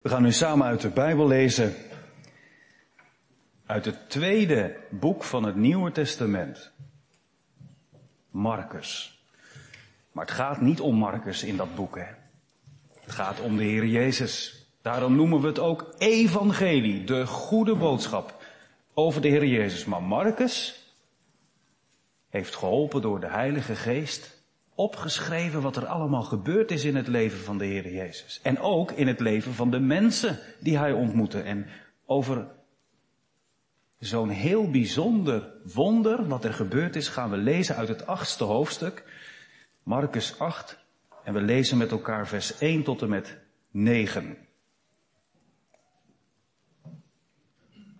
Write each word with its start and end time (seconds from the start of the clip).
We 0.00 0.08
gaan 0.08 0.22
nu 0.22 0.32
samen 0.32 0.66
uit 0.66 0.80
de 0.80 0.88
Bijbel 0.88 1.26
lezen. 1.26 1.74
Uit 3.66 3.84
het 3.84 4.10
tweede 4.10 4.76
boek 4.90 5.24
van 5.24 5.42
het 5.44 5.56
Nieuwe 5.56 5.92
Testament. 5.92 6.72
Marcus. 8.30 9.20
Maar 10.12 10.24
het 10.24 10.34
gaat 10.34 10.60
niet 10.60 10.80
om 10.80 10.96
Marcus 10.96 11.42
in 11.42 11.56
dat 11.56 11.74
boek, 11.74 11.96
hè. 11.96 12.06
Het 13.00 13.12
gaat 13.12 13.40
om 13.40 13.56
de 13.56 13.64
Heer 13.64 13.86
Jezus. 13.86 14.66
Daarom 14.82 15.16
noemen 15.16 15.40
we 15.40 15.46
het 15.46 15.58
ook 15.58 15.94
evangelie, 15.98 17.04
de 17.04 17.26
goede 17.26 17.74
boodschap 17.74 18.42
over 18.94 19.20
de 19.20 19.28
Heer 19.28 19.46
Jezus. 19.46 19.84
Maar 19.84 20.02
Marcus 20.02 20.84
heeft 22.28 22.56
geholpen 22.56 23.02
door 23.02 23.20
de 23.20 23.30
Heilige 23.30 23.76
Geest 23.76 24.39
opgeschreven 24.80 25.62
wat 25.62 25.76
er 25.76 25.86
allemaal 25.86 26.22
gebeurd 26.22 26.70
is 26.70 26.84
in 26.84 26.96
het 26.96 27.08
leven 27.08 27.38
van 27.38 27.58
de 27.58 27.64
Heer 27.64 27.92
Jezus. 27.92 28.40
En 28.42 28.58
ook 28.58 28.92
in 28.92 29.06
het 29.06 29.20
leven 29.20 29.52
van 29.52 29.70
de 29.70 29.80
mensen 29.80 30.38
die 30.60 30.78
hij 30.78 30.92
ontmoette. 30.92 31.40
En 31.40 31.66
over 32.06 32.46
zo'n 33.98 34.28
heel 34.28 34.70
bijzonder 34.70 35.52
wonder 35.74 36.28
wat 36.28 36.44
er 36.44 36.52
gebeurd 36.52 36.96
is 36.96 37.08
gaan 37.08 37.30
we 37.30 37.36
lezen 37.36 37.76
uit 37.76 37.88
het 37.88 38.06
achtste 38.06 38.44
hoofdstuk. 38.44 39.04
Marcus 39.82 40.38
8. 40.38 40.78
En 41.24 41.34
we 41.34 41.40
lezen 41.40 41.78
met 41.78 41.90
elkaar 41.90 42.26
vers 42.28 42.58
1 42.58 42.82
tot 42.82 43.02
en 43.02 43.08
met 43.08 43.38
9. 43.70 44.36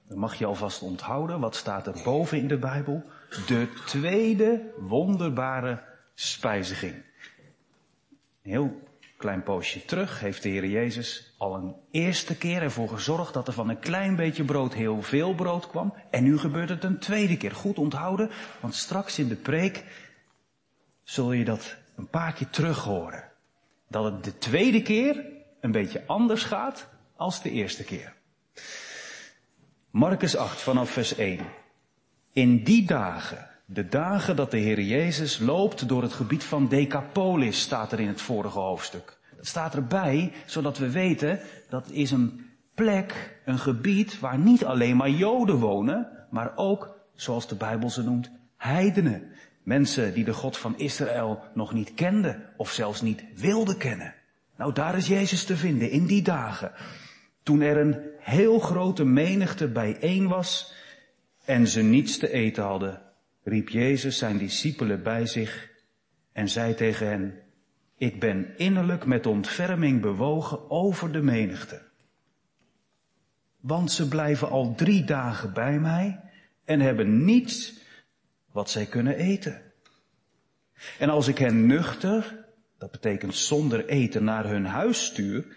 Dan 0.09 0.19
mag 0.19 0.35
je 0.35 0.47
alvast 0.47 0.83
onthouden, 0.83 1.41
wat 1.41 1.57
staat 1.57 1.87
er 1.87 2.01
boven 2.05 2.39
in 2.39 2.49
de 2.49 2.59
Bijbel? 2.59 3.05
De 3.47 3.69
tweede 3.87 4.73
wonderbare 4.79 5.89
spijziging. 6.21 6.95
Een 8.43 8.51
heel 8.51 8.89
klein 9.17 9.43
poosje 9.43 9.85
terug 9.85 10.21
heeft 10.21 10.43
de 10.43 10.49
Heer 10.49 10.67
Jezus 10.67 11.35
al 11.39 11.55
een 11.55 11.75
eerste 11.91 12.37
keer 12.37 12.63
ervoor 12.63 12.89
gezorgd 12.89 13.35
dat 13.35 13.47
er 13.47 13.53
van 13.53 13.69
een 13.69 13.79
klein 13.79 14.17
beetje 14.17 14.45
brood 14.45 14.75
heel 14.75 15.03
veel 15.03 15.35
brood 15.35 15.69
kwam. 15.69 15.95
En 16.11 16.25
nu 16.25 16.39
gebeurt 16.39 16.69
het 16.69 16.85
een 16.85 16.99
tweede 16.99 17.37
keer. 17.37 17.53
Goed 17.53 17.79
onthouden, 17.79 18.31
want 18.61 18.75
straks 18.75 19.19
in 19.19 19.29
de 19.29 19.37
preek 19.37 19.85
zul 21.03 21.33
je 21.33 21.45
dat 21.45 21.77
een 21.97 22.09
paar 22.09 22.33
keer 22.33 22.51
terug 22.51 22.85
horen. 22.85 23.25
Dat 23.89 24.05
het 24.05 24.25
de 24.25 24.39
tweede 24.39 24.83
keer 24.83 25.25
een 25.61 25.73
beetje 25.73 26.07
anders 26.07 26.43
gaat 26.43 26.89
als 27.17 27.43
de 27.43 27.51
eerste 27.51 27.85
keer. 27.85 28.15
Marcus 29.91 30.37
8 30.37 30.61
vanaf 30.61 30.91
vers 30.91 31.15
1. 31.15 31.41
In 32.33 32.65
die 32.65 32.87
dagen 32.87 33.50
de 33.73 33.89
dagen 33.89 34.37
dat 34.37 34.51
de 34.51 34.59
Heer 34.59 34.81
Jezus 34.81 35.39
loopt 35.39 35.89
door 35.89 36.03
het 36.03 36.13
gebied 36.13 36.45
van 36.45 36.69
Decapolis, 36.69 37.61
staat 37.61 37.93
er 37.93 38.01
in 38.01 38.09
het 38.09 38.21
vorige 38.21 38.59
hoofdstuk. 38.59 39.19
Dat 39.37 39.47
staat 39.47 39.75
erbij, 39.75 40.33
zodat 40.47 40.79
we 40.79 40.91
weten 40.91 41.41
dat 41.69 41.91
is 41.91 42.11
een 42.11 42.47
plek, 42.75 43.41
een 43.45 43.59
gebied 43.59 44.21
waar 44.21 44.39
niet 44.39 44.65
alleen 44.65 44.97
maar 44.97 45.11
Joden 45.11 45.57
wonen, 45.57 46.09
maar 46.31 46.53
ook, 46.57 46.99
zoals 47.15 47.49
de 47.49 47.55
Bijbel 47.55 47.91
ze 47.91 48.03
noemt, 48.03 48.31
heidenen. 48.57 49.23
Mensen 49.63 50.15
die 50.15 50.25
de 50.25 50.35
God 50.35 50.57
van 50.57 50.79
Israël 50.79 51.43
nog 51.55 51.73
niet 51.73 51.95
kenden 51.95 52.43
of 52.57 52.71
zelfs 52.71 53.03
niet 53.03 53.25
wilden 53.37 53.77
kennen. 53.77 54.15
Nou, 54.57 54.73
daar 54.73 54.97
is 54.97 55.07
Jezus 55.07 55.45
te 55.45 55.57
vinden 55.57 55.91
in 55.91 56.07
die 56.07 56.23
dagen. 56.23 56.73
Toen 57.43 57.61
er 57.61 57.77
een 57.77 57.97
heel 58.19 58.59
grote 58.59 59.05
menigte 59.05 59.69
bijeen 59.69 60.29
was 60.29 60.75
en 61.45 61.67
ze 61.67 61.83
niets 61.83 62.19
te 62.19 62.33
eten 62.33 62.63
hadden 62.63 63.09
riep 63.51 63.69
Jezus 63.69 64.19
zijn 64.19 64.39
discipelen 64.39 65.03
bij 65.03 65.27
zich 65.27 65.71
en 66.33 66.49
zei 66.49 66.75
tegen 66.75 67.07
hen, 67.07 67.43
ik 67.97 68.21
ben 68.21 68.59
innerlijk 68.59 69.07
met 69.07 69.27
ontferming 69.27 70.01
bewogen 70.01 70.71
over 70.71 71.13
de 71.13 71.23
menigte. 71.23 71.83
Want 73.61 73.93
ze 73.93 74.09
blijven 74.09 74.51
al 74.51 74.75
drie 74.75 75.05
dagen 75.05 75.53
bij 75.53 75.79
mij 75.79 76.21
en 76.65 76.81
hebben 76.81 77.25
niets 77.25 77.81
wat 78.53 78.71
zij 78.71 78.87
kunnen 78.87 79.17
eten. 79.17 79.63
En 80.99 81.09
als 81.09 81.29
ik 81.29 81.39
hen 81.39 81.67
nuchter, 81.67 82.47
dat 82.79 82.91
betekent 82.91 83.35
zonder 83.35 83.87
eten, 83.87 84.25
naar 84.25 84.49
hun 84.49 84.65
huis 84.65 85.05
stuur, 85.05 85.57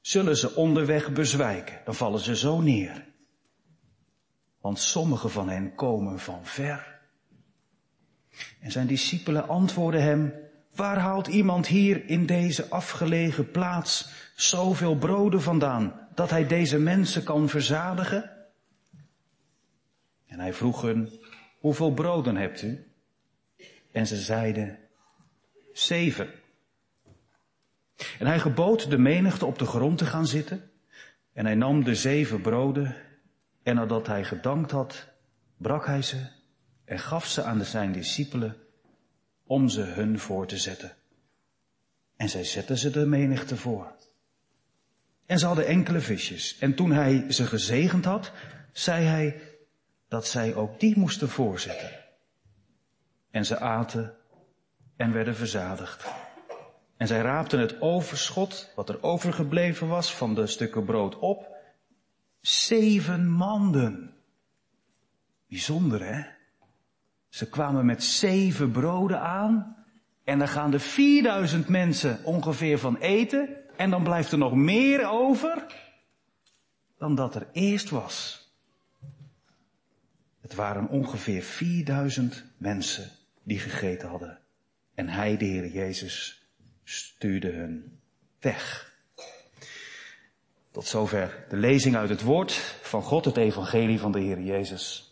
zullen 0.00 0.36
ze 0.36 0.54
onderweg 0.54 1.12
bezwijken. 1.12 1.80
Dan 1.84 1.94
vallen 1.94 2.20
ze 2.20 2.36
zo 2.36 2.60
neer. 2.60 3.06
Want 4.60 4.78
sommige 4.78 5.28
van 5.28 5.48
hen 5.48 5.74
komen 5.74 6.18
van 6.18 6.46
ver. 6.46 6.97
En 8.60 8.70
zijn 8.70 8.86
discipelen 8.86 9.48
antwoordden 9.48 10.02
hem, 10.02 10.32
waar 10.74 10.98
haalt 10.98 11.26
iemand 11.26 11.66
hier 11.66 12.08
in 12.08 12.26
deze 12.26 12.68
afgelegen 12.68 13.50
plaats 13.50 14.08
zoveel 14.34 14.96
broden 14.96 15.42
vandaan, 15.42 16.08
dat 16.14 16.30
hij 16.30 16.46
deze 16.46 16.78
mensen 16.78 17.24
kan 17.24 17.48
verzadigen? 17.48 18.30
En 20.26 20.40
hij 20.40 20.52
vroeg 20.52 20.82
hen, 20.82 21.12
hoeveel 21.58 21.92
broden 21.92 22.36
hebt 22.36 22.62
u? 22.62 22.92
En 23.92 24.06
ze 24.06 24.16
zeiden, 24.16 24.78
zeven. 25.72 26.30
En 28.18 28.26
hij 28.26 28.38
gebood 28.38 28.90
de 28.90 28.98
menigte 28.98 29.46
op 29.46 29.58
de 29.58 29.66
grond 29.66 29.98
te 29.98 30.06
gaan 30.06 30.26
zitten. 30.26 30.70
En 31.32 31.44
hij 31.44 31.54
nam 31.54 31.84
de 31.84 31.94
zeven 31.94 32.40
broden. 32.40 32.96
En 33.62 33.74
nadat 33.74 34.06
hij 34.06 34.24
gedankt 34.24 34.70
had, 34.70 35.08
brak 35.56 35.86
hij 35.86 36.02
ze 36.02 36.37
en 36.88 36.98
gaf 36.98 37.26
ze 37.26 37.42
aan 37.42 37.64
zijn 37.64 37.92
discipelen 37.92 38.56
om 39.46 39.68
ze 39.68 39.80
hun 39.80 40.18
voor 40.18 40.46
te 40.46 40.58
zetten. 40.58 40.92
En 42.16 42.28
zij 42.28 42.44
zetten 42.44 42.78
ze 42.78 42.90
de 42.90 43.06
menigte 43.06 43.56
voor. 43.56 43.96
En 45.26 45.38
ze 45.38 45.46
hadden 45.46 45.66
enkele 45.66 46.00
visjes. 46.00 46.58
En 46.58 46.74
toen 46.74 46.92
hij 46.92 47.32
ze 47.32 47.46
gezegend 47.46 48.04
had, 48.04 48.32
zei 48.72 49.04
hij 49.04 49.40
dat 50.08 50.26
zij 50.26 50.54
ook 50.54 50.80
die 50.80 50.98
moesten 50.98 51.28
voorzetten. 51.28 51.90
En 53.30 53.44
ze 53.44 53.58
aten 53.58 54.14
en 54.96 55.12
werden 55.12 55.36
verzadigd. 55.36 56.06
En 56.96 57.06
zij 57.06 57.20
raapten 57.20 57.58
het 57.58 57.80
overschot, 57.80 58.72
wat 58.74 58.88
er 58.88 59.02
overgebleven 59.02 59.88
was 59.88 60.14
van 60.14 60.34
de 60.34 60.46
stukken 60.46 60.84
brood 60.84 61.18
op. 61.18 61.56
Zeven 62.40 63.30
manden. 63.30 64.14
Bijzonder, 65.48 66.04
hè? 66.04 66.37
Ze 67.28 67.48
kwamen 67.48 67.86
met 67.86 68.04
zeven 68.04 68.70
broden 68.70 69.20
aan. 69.20 69.76
En 70.24 70.38
dan 70.38 70.48
gaan 70.48 70.72
er 70.72 70.80
4000 70.80 71.68
mensen 71.68 72.24
ongeveer 72.24 72.78
van 72.78 72.96
eten. 72.96 73.48
En 73.76 73.90
dan 73.90 74.02
blijft 74.02 74.32
er 74.32 74.38
nog 74.38 74.54
meer 74.54 75.08
over 75.08 75.66
dan 76.98 77.14
dat 77.14 77.34
er 77.34 77.46
eerst 77.52 77.90
was. 77.90 78.46
Het 80.40 80.54
waren 80.54 80.88
ongeveer 80.88 81.42
4000 81.42 82.44
mensen 82.56 83.10
die 83.42 83.58
gegeten 83.58 84.08
hadden. 84.08 84.38
En 84.94 85.08
hij, 85.08 85.36
de 85.36 85.44
Heer 85.44 85.66
Jezus, 85.66 86.42
stuurde 86.84 87.50
hun 87.50 88.00
weg. 88.40 88.92
Tot 90.70 90.86
zover 90.86 91.46
de 91.48 91.56
lezing 91.56 91.96
uit 91.96 92.08
het 92.08 92.22
woord 92.22 92.52
van 92.82 93.02
God, 93.02 93.24
het 93.24 93.36
evangelie 93.36 93.98
van 93.98 94.12
de 94.12 94.20
Heer 94.20 94.40
Jezus. 94.40 95.07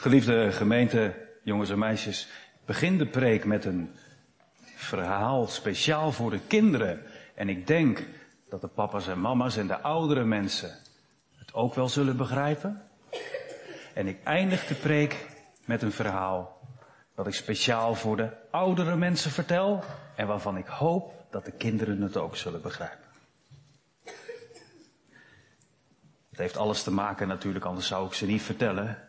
Geliefde 0.00 0.52
gemeente, 0.52 1.14
jongens 1.42 1.70
en 1.70 1.78
meisjes, 1.78 2.28
begin 2.64 2.98
de 2.98 3.06
preek 3.06 3.44
met 3.44 3.64
een 3.64 3.94
verhaal 4.76 5.46
speciaal 5.46 6.12
voor 6.12 6.30
de 6.30 6.40
kinderen. 6.46 7.02
En 7.34 7.48
ik 7.48 7.66
denk 7.66 8.02
dat 8.48 8.60
de 8.60 8.66
papa's 8.66 9.08
en 9.08 9.20
mama's 9.20 9.56
en 9.56 9.66
de 9.66 9.80
oudere 9.80 10.24
mensen 10.24 10.70
het 11.38 11.54
ook 11.54 11.74
wel 11.74 11.88
zullen 11.88 12.16
begrijpen. 12.16 12.82
En 13.94 14.06
ik 14.06 14.22
eindig 14.24 14.66
de 14.66 14.74
preek 14.74 15.26
met 15.64 15.82
een 15.82 15.92
verhaal 15.92 16.60
dat 17.14 17.26
ik 17.26 17.34
speciaal 17.34 17.94
voor 17.94 18.16
de 18.16 18.30
oudere 18.50 18.96
mensen 18.96 19.30
vertel 19.30 19.84
en 20.14 20.26
waarvan 20.26 20.56
ik 20.56 20.66
hoop 20.66 21.26
dat 21.30 21.44
de 21.44 21.52
kinderen 21.52 22.00
het 22.00 22.16
ook 22.16 22.36
zullen 22.36 22.62
begrijpen. 22.62 23.08
Het 26.30 26.38
heeft 26.38 26.56
alles 26.56 26.82
te 26.82 26.92
maken 26.92 27.28
natuurlijk, 27.28 27.64
anders 27.64 27.86
zou 27.86 28.06
ik 28.06 28.14
ze 28.14 28.26
niet 28.26 28.42
vertellen 28.42 29.07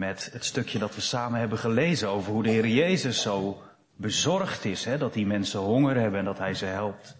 met 0.00 0.30
het 0.32 0.44
stukje 0.44 0.78
dat 0.78 0.94
we 0.94 1.00
samen 1.00 1.40
hebben 1.40 1.58
gelezen 1.58 2.08
over 2.08 2.32
hoe 2.32 2.42
de 2.42 2.50
Heer 2.50 2.66
Jezus 2.66 3.22
zo 3.22 3.62
bezorgd 3.96 4.64
is, 4.64 4.84
hè, 4.84 4.98
dat 4.98 5.12
die 5.12 5.26
mensen 5.26 5.60
honger 5.60 5.96
hebben 5.96 6.18
en 6.18 6.24
dat 6.24 6.38
Hij 6.38 6.54
ze 6.54 6.64
helpt. 6.64 7.16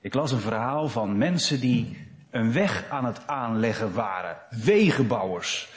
Ik 0.00 0.14
las 0.14 0.32
een 0.32 0.40
verhaal 0.40 0.88
van 0.88 1.18
mensen 1.18 1.60
die 1.60 2.06
een 2.30 2.52
weg 2.52 2.88
aan 2.90 3.04
het 3.04 3.26
aanleggen 3.26 3.94
waren, 3.94 4.36
wegenbouwers. 4.50 5.68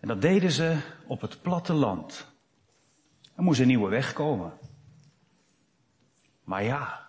En 0.00 0.08
dat 0.08 0.22
deden 0.22 0.50
ze 0.50 0.76
op 1.06 1.20
het 1.20 1.42
platteland. 1.42 2.26
Er 3.36 3.42
moest 3.42 3.60
een 3.60 3.66
nieuwe 3.66 3.88
weg 3.88 4.12
komen. 4.12 4.52
Maar 6.44 6.62
ja, 6.62 7.06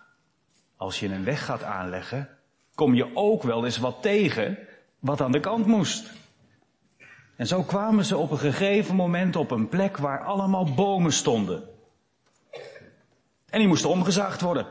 als 0.76 1.00
je 1.00 1.08
een 1.08 1.24
weg 1.24 1.44
gaat 1.44 1.62
aanleggen, 1.62 2.28
kom 2.74 2.94
je 2.94 3.16
ook 3.16 3.42
wel 3.42 3.64
eens 3.64 3.78
wat 3.78 4.02
tegen 4.02 4.58
wat 4.98 5.20
aan 5.20 5.32
de 5.32 5.40
kant 5.40 5.66
moest. 5.66 6.19
En 7.40 7.46
zo 7.46 7.62
kwamen 7.62 8.04
ze 8.04 8.16
op 8.16 8.30
een 8.30 8.38
gegeven 8.38 8.94
moment 8.94 9.36
op 9.36 9.50
een 9.50 9.68
plek 9.68 9.96
waar 9.96 10.24
allemaal 10.24 10.74
bomen 10.74 11.12
stonden. 11.12 11.62
En 13.50 13.58
die 13.58 13.68
moesten 13.68 13.90
omgezaagd 13.90 14.40
worden. 14.40 14.66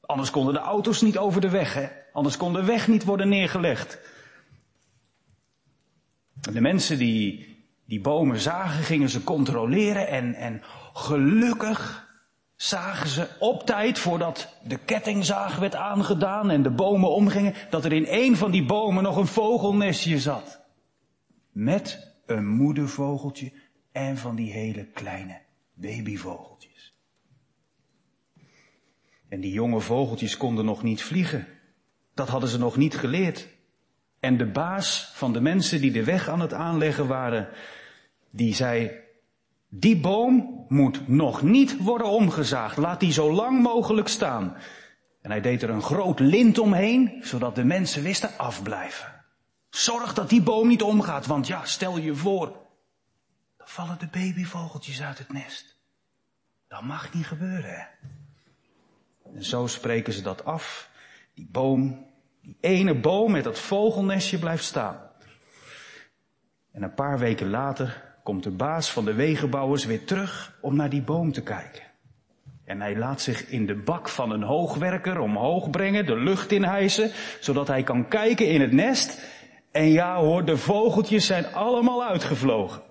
Anders 0.00 0.30
konden 0.30 0.54
de 0.54 0.60
auto's 0.60 1.00
niet 1.00 1.18
over 1.18 1.40
de 1.40 1.48
weg, 1.48 1.74
hè? 1.74 1.86
Anders 2.12 2.36
kon 2.36 2.52
de 2.52 2.64
weg 2.64 2.88
niet 2.88 3.04
worden 3.04 3.28
neergelegd. 3.28 3.98
De 6.34 6.60
mensen 6.60 6.98
die 6.98 7.56
die 7.84 8.00
bomen 8.00 8.38
zagen, 8.38 8.84
gingen 8.84 9.08
ze 9.08 9.24
controleren 9.24 10.08
en, 10.08 10.34
en 10.34 10.62
gelukkig 10.92 12.08
zagen 12.54 13.08
ze 13.08 13.28
op 13.38 13.66
tijd 13.66 13.98
voordat 13.98 14.54
de 14.62 14.76
kettingzaag 14.76 15.56
werd 15.56 15.74
aangedaan 15.74 16.50
en 16.50 16.62
de 16.62 16.70
bomen 16.70 17.10
omgingen, 17.10 17.54
dat 17.70 17.84
er 17.84 17.92
in 17.92 18.06
een 18.08 18.36
van 18.36 18.50
die 18.50 18.66
bomen 18.66 19.02
nog 19.02 19.16
een 19.16 19.26
vogelnestje 19.26 20.18
zat. 20.18 20.64
Met 21.56 22.14
een 22.26 22.46
moedervogeltje 22.46 23.52
en 23.92 24.16
van 24.16 24.36
die 24.36 24.52
hele 24.52 24.86
kleine 24.86 25.40
babyvogeltjes. 25.74 26.94
En 29.28 29.40
die 29.40 29.52
jonge 29.52 29.80
vogeltjes 29.80 30.36
konden 30.36 30.64
nog 30.64 30.82
niet 30.82 31.02
vliegen. 31.02 31.46
Dat 32.14 32.28
hadden 32.28 32.48
ze 32.48 32.58
nog 32.58 32.76
niet 32.76 32.96
geleerd. 32.96 33.48
En 34.20 34.36
de 34.36 34.46
baas 34.46 35.10
van 35.14 35.32
de 35.32 35.40
mensen 35.40 35.80
die 35.80 35.92
de 35.92 36.04
weg 36.04 36.28
aan 36.28 36.40
het 36.40 36.52
aanleggen 36.52 37.06
waren, 37.06 37.48
die 38.30 38.54
zei, 38.54 38.90
die 39.68 40.00
boom 40.00 40.64
moet 40.68 41.08
nog 41.08 41.42
niet 41.42 41.76
worden 41.78 42.08
omgezaagd. 42.08 42.76
Laat 42.76 43.00
die 43.00 43.12
zo 43.12 43.32
lang 43.32 43.62
mogelijk 43.62 44.08
staan. 44.08 44.56
En 45.22 45.30
hij 45.30 45.40
deed 45.40 45.62
er 45.62 45.70
een 45.70 45.82
groot 45.82 46.20
lint 46.20 46.58
omheen, 46.58 47.18
zodat 47.20 47.54
de 47.54 47.64
mensen 47.64 48.02
wisten 48.02 48.38
afblijven. 48.38 49.15
Zorg 49.76 50.14
dat 50.14 50.28
die 50.28 50.42
boom 50.42 50.68
niet 50.68 50.82
omgaat, 50.82 51.26
want 51.26 51.46
ja, 51.46 51.64
stel 51.64 51.98
je 51.98 52.14
voor, 52.14 52.46
dan 53.56 53.68
vallen 53.68 53.98
de 53.98 54.06
babyvogeltjes 54.06 55.02
uit 55.02 55.18
het 55.18 55.32
nest. 55.32 55.78
Dat 56.68 56.82
mag 56.82 57.14
niet 57.14 57.26
gebeuren. 57.26 57.70
Hè? 57.70 57.84
En 59.34 59.44
zo 59.44 59.66
spreken 59.66 60.12
ze 60.12 60.22
dat 60.22 60.44
af. 60.44 60.90
Die 61.34 61.48
boom, 61.50 62.06
die 62.42 62.56
ene 62.60 62.94
boom 62.94 63.32
met 63.32 63.44
dat 63.44 63.58
vogelnestje 63.58 64.38
blijft 64.38 64.64
staan. 64.64 65.00
En 66.72 66.82
een 66.82 66.94
paar 66.94 67.18
weken 67.18 67.50
later 67.50 68.14
komt 68.22 68.42
de 68.42 68.50
baas 68.50 68.90
van 68.90 69.04
de 69.04 69.14
wegenbouwers 69.14 69.84
weer 69.84 70.04
terug 70.04 70.58
om 70.60 70.76
naar 70.76 70.90
die 70.90 71.02
boom 71.02 71.32
te 71.32 71.42
kijken. 71.42 71.82
En 72.64 72.80
hij 72.80 72.96
laat 72.96 73.20
zich 73.20 73.46
in 73.46 73.66
de 73.66 73.74
bak 73.74 74.08
van 74.08 74.30
een 74.30 74.42
hoogwerker 74.42 75.18
omhoog 75.18 75.70
brengen, 75.70 76.06
de 76.06 76.16
lucht 76.16 76.52
inhijsen, 76.52 77.10
zodat 77.40 77.68
hij 77.68 77.82
kan 77.82 78.08
kijken 78.08 78.48
in 78.48 78.60
het 78.60 78.72
nest. 78.72 79.34
En 79.76 79.88
ja 79.88 80.18
hoor, 80.18 80.44
de 80.44 80.56
vogeltjes 80.56 81.26
zijn 81.26 81.46
allemaal 81.52 82.04
uitgevlogen. 82.04 82.82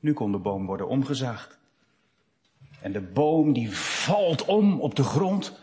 Nu 0.00 0.12
kon 0.12 0.32
de 0.32 0.38
boom 0.38 0.66
worden 0.66 0.88
omgezaagd. 0.88 1.58
En 2.80 2.92
de 2.92 3.00
boom 3.00 3.52
die 3.52 3.76
valt 3.76 4.44
om 4.44 4.80
op 4.80 4.94
de 4.94 5.02
grond 5.02 5.60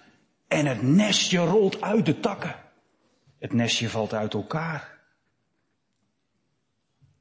en 0.48 0.66
het 0.66 0.81
nestje 0.81 1.38
rolt 1.38 1.81
uit 1.81 2.06
de 2.06 2.19
takken. 2.19 2.56
Het 3.39 3.54
nestje 3.54 3.89
valt 3.89 4.13
uit 4.13 4.33
elkaar. 4.33 5.00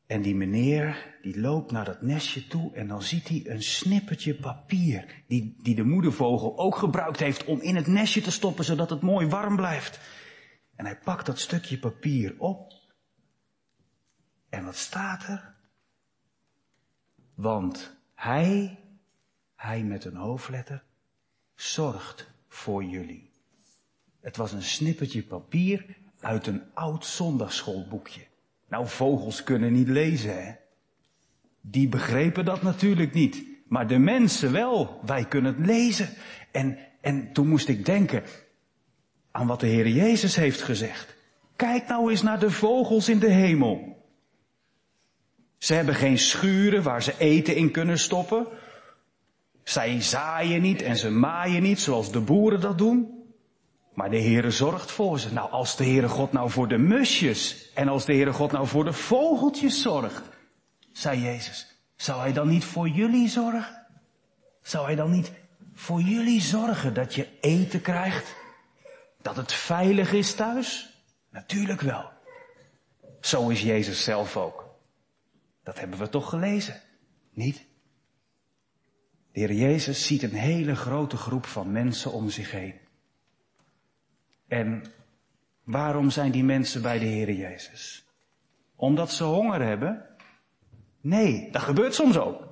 En 0.07 0.23
die 0.23 0.35
meneer, 0.35 1.17
die 1.23 1.41
loopt 1.41 1.73
naar 1.73 1.85
dat 1.85 2.03
nestje 2.03 2.47
toe 2.47 2.75
en 2.75 2.89
dan 2.89 3.03
ziet 3.03 3.29
hij 3.29 3.43
een 3.45 3.63
snippertje 3.63 4.35
papier, 4.35 5.23
die, 5.27 5.57
die 5.63 5.75
de 5.75 5.85
moedervogel 5.85 6.59
ook 6.59 6.77
gebruikt 6.77 7.21
heeft 7.21 7.45
om 7.45 7.61
in 7.61 7.77
het 7.77 7.87
nestje 7.87 8.21
te 8.21 8.31
stoppen, 8.31 8.65
zodat 8.65 8.91
het 8.91 9.01
mooi 9.01 9.27
warm 9.27 9.57
blijft. 9.57 10.01
En 10.81 10.87
hij 10.87 10.99
pakt 10.99 11.27
dat 11.27 11.39
stukje 11.39 11.79
papier 11.79 12.35
op. 12.39 12.73
En 14.49 14.65
wat 14.65 14.77
staat 14.77 15.23
er? 15.23 15.55
Want 17.35 17.97
hij, 18.15 18.79
hij 19.57 19.83
met 19.83 20.05
een 20.05 20.17
hoofdletter, 20.17 20.83
zorgt 21.55 22.31
voor 22.49 22.85
jullie. 22.85 23.31
Het 24.21 24.37
was 24.37 24.53
een 24.53 24.63
snippertje 24.63 25.23
papier 25.23 25.97
uit 26.21 26.47
een 26.47 26.63
oud 26.75 27.07
zondagschoolboekje. 27.07 28.27
Nou, 28.69 28.89
vogels 28.89 29.43
kunnen 29.43 29.73
niet 29.73 29.89
lezen, 29.89 30.45
hè? 30.45 30.53
Die 31.61 31.89
begrepen 31.89 32.45
dat 32.45 32.63
natuurlijk 32.63 33.13
niet. 33.13 33.45
Maar 33.69 33.87
de 33.87 33.99
mensen 33.99 34.53
wel. 34.53 35.01
Wij 35.05 35.25
kunnen 35.25 35.57
het 35.57 35.67
lezen. 35.67 36.09
En, 36.51 36.79
en 37.01 37.33
toen 37.33 37.49
moest 37.49 37.69
ik 37.69 37.85
denken 37.85 38.23
aan 39.41 39.47
wat 39.47 39.61
de 39.61 39.67
Heer 39.67 39.89
Jezus 39.89 40.37
heeft 40.37 40.63
gezegd. 40.63 41.17
Kijk 41.57 41.89
nou 41.89 42.11
eens 42.11 42.23
naar 42.23 42.39
de 42.39 42.51
vogels 42.51 43.09
in 43.09 43.19
de 43.19 43.31
hemel. 43.31 44.05
Ze 45.59 45.75
hebben 45.75 45.95
geen 45.95 46.19
schuren 46.19 46.83
waar 46.83 47.03
ze 47.03 47.15
eten 47.19 47.57
in 47.57 47.71
kunnen 47.71 47.99
stoppen. 47.99 48.47
Zij 49.63 50.01
zaaien 50.01 50.63
niet 50.63 50.83
en 50.83 50.97
ze 50.97 51.11
maaien 51.11 51.63
niet 51.63 51.81
zoals 51.81 52.13
de 52.13 52.21
boeren 52.21 52.61
dat 52.61 52.79
doen. 52.79 53.25
Maar 53.95 54.11
de 54.11 54.21
Heere 54.21 54.51
zorgt 54.51 54.91
voor 54.91 55.19
ze. 55.19 55.33
Nou, 55.33 55.51
als 55.51 55.77
de 55.77 55.85
Heere 55.85 56.09
God 56.09 56.33
nou 56.33 56.51
voor 56.51 56.69
de 56.69 56.79
musjes 56.79 57.71
en 57.75 57.89
als 57.89 58.05
de 58.05 58.13
Heere 58.13 58.33
God 58.33 58.53
nou 58.53 58.67
voor 58.67 58.85
de 58.85 58.93
vogeltjes 58.93 59.83
zorgt, 59.83 60.23
zei 60.93 61.21
Jezus, 61.21 61.81
zou 61.97 62.21
Hij 62.21 62.33
dan 62.33 62.49
niet 62.49 62.65
voor 62.65 62.89
jullie 62.89 63.29
zorgen? 63.29 63.87
Zou 64.63 64.87
Hij 64.87 64.95
dan 64.95 65.11
niet 65.11 65.33
voor 65.75 66.01
jullie 66.01 66.41
zorgen 66.41 66.95
dat 66.95 67.15
je 67.15 67.29
eten 67.41 67.81
krijgt? 67.81 68.39
Dat 69.23 69.37
het 69.37 69.53
veilig 69.53 70.13
is 70.13 70.35
thuis? 70.35 70.99
Natuurlijk 71.31 71.81
wel. 71.81 72.11
Zo 73.21 73.49
is 73.49 73.63
Jezus 73.63 74.05
zelf 74.05 74.37
ook. 74.37 74.69
Dat 75.63 75.81
hebben 75.81 75.99
we 75.99 76.09
toch 76.09 76.29
gelezen, 76.29 76.81
niet? 77.33 77.57
De 79.33 79.41
Heer 79.41 79.53
Jezus 79.53 80.07
ziet 80.07 80.23
een 80.23 80.35
hele 80.35 80.77
grote 80.77 81.17
groep 81.17 81.47
van 81.47 81.73
mensen 81.73 82.13
om 82.13 82.31
zich 82.31 82.51
heen. 82.51 82.75
En 84.49 84.85
waarom 85.65 86.11
zijn 86.11 86.31
die 86.31 86.45
mensen 86.45 86.83
bij 86.83 86.99
de 86.99 87.05
Heer 87.05 87.33
Jezus? 87.33 88.05
Omdat 88.77 89.13
ze 89.13 89.25
honger 89.25 89.63
hebben? 89.63 90.07
Nee, 91.01 91.51
dat 91.51 91.63
gebeurt 91.63 91.95
soms 91.95 92.19
ook. 92.19 92.50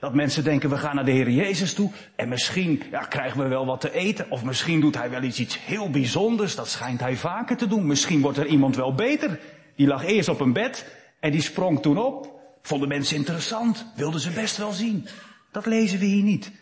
Dat 0.00 0.14
mensen 0.14 0.44
denken, 0.44 0.70
we 0.70 0.78
gaan 0.78 0.94
naar 0.94 1.04
de 1.04 1.10
Heer 1.10 1.30
Jezus 1.30 1.74
toe 1.74 1.90
en 2.16 2.28
misschien 2.28 2.82
ja, 2.90 3.00
krijgen 3.00 3.42
we 3.42 3.48
wel 3.48 3.66
wat 3.66 3.80
te 3.80 3.92
eten. 3.92 4.30
Of 4.30 4.44
misschien 4.44 4.80
doet 4.80 4.96
hij 4.96 5.10
wel 5.10 5.22
iets, 5.22 5.40
iets 5.40 5.64
heel 5.64 5.90
bijzonders, 5.90 6.54
dat 6.54 6.68
schijnt 6.68 7.00
hij 7.00 7.16
vaker 7.16 7.56
te 7.56 7.66
doen. 7.66 7.86
Misschien 7.86 8.20
wordt 8.20 8.38
er 8.38 8.46
iemand 8.46 8.76
wel 8.76 8.94
beter. 8.94 9.40
Die 9.76 9.86
lag 9.86 10.04
eerst 10.04 10.28
op 10.28 10.40
een 10.40 10.52
bed 10.52 10.96
en 11.20 11.30
die 11.30 11.40
sprong 11.40 11.82
toen 11.82 11.98
op. 11.98 12.38
Vonden 12.62 12.88
mensen 12.88 13.16
interessant, 13.16 13.86
wilden 13.96 14.20
ze 14.20 14.30
best 14.30 14.56
wel 14.56 14.72
zien. 14.72 15.06
Dat 15.52 15.66
lezen 15.66 15.98
we 15.98 16.04
hier 16.04 16.22
niet. 16.22 16.52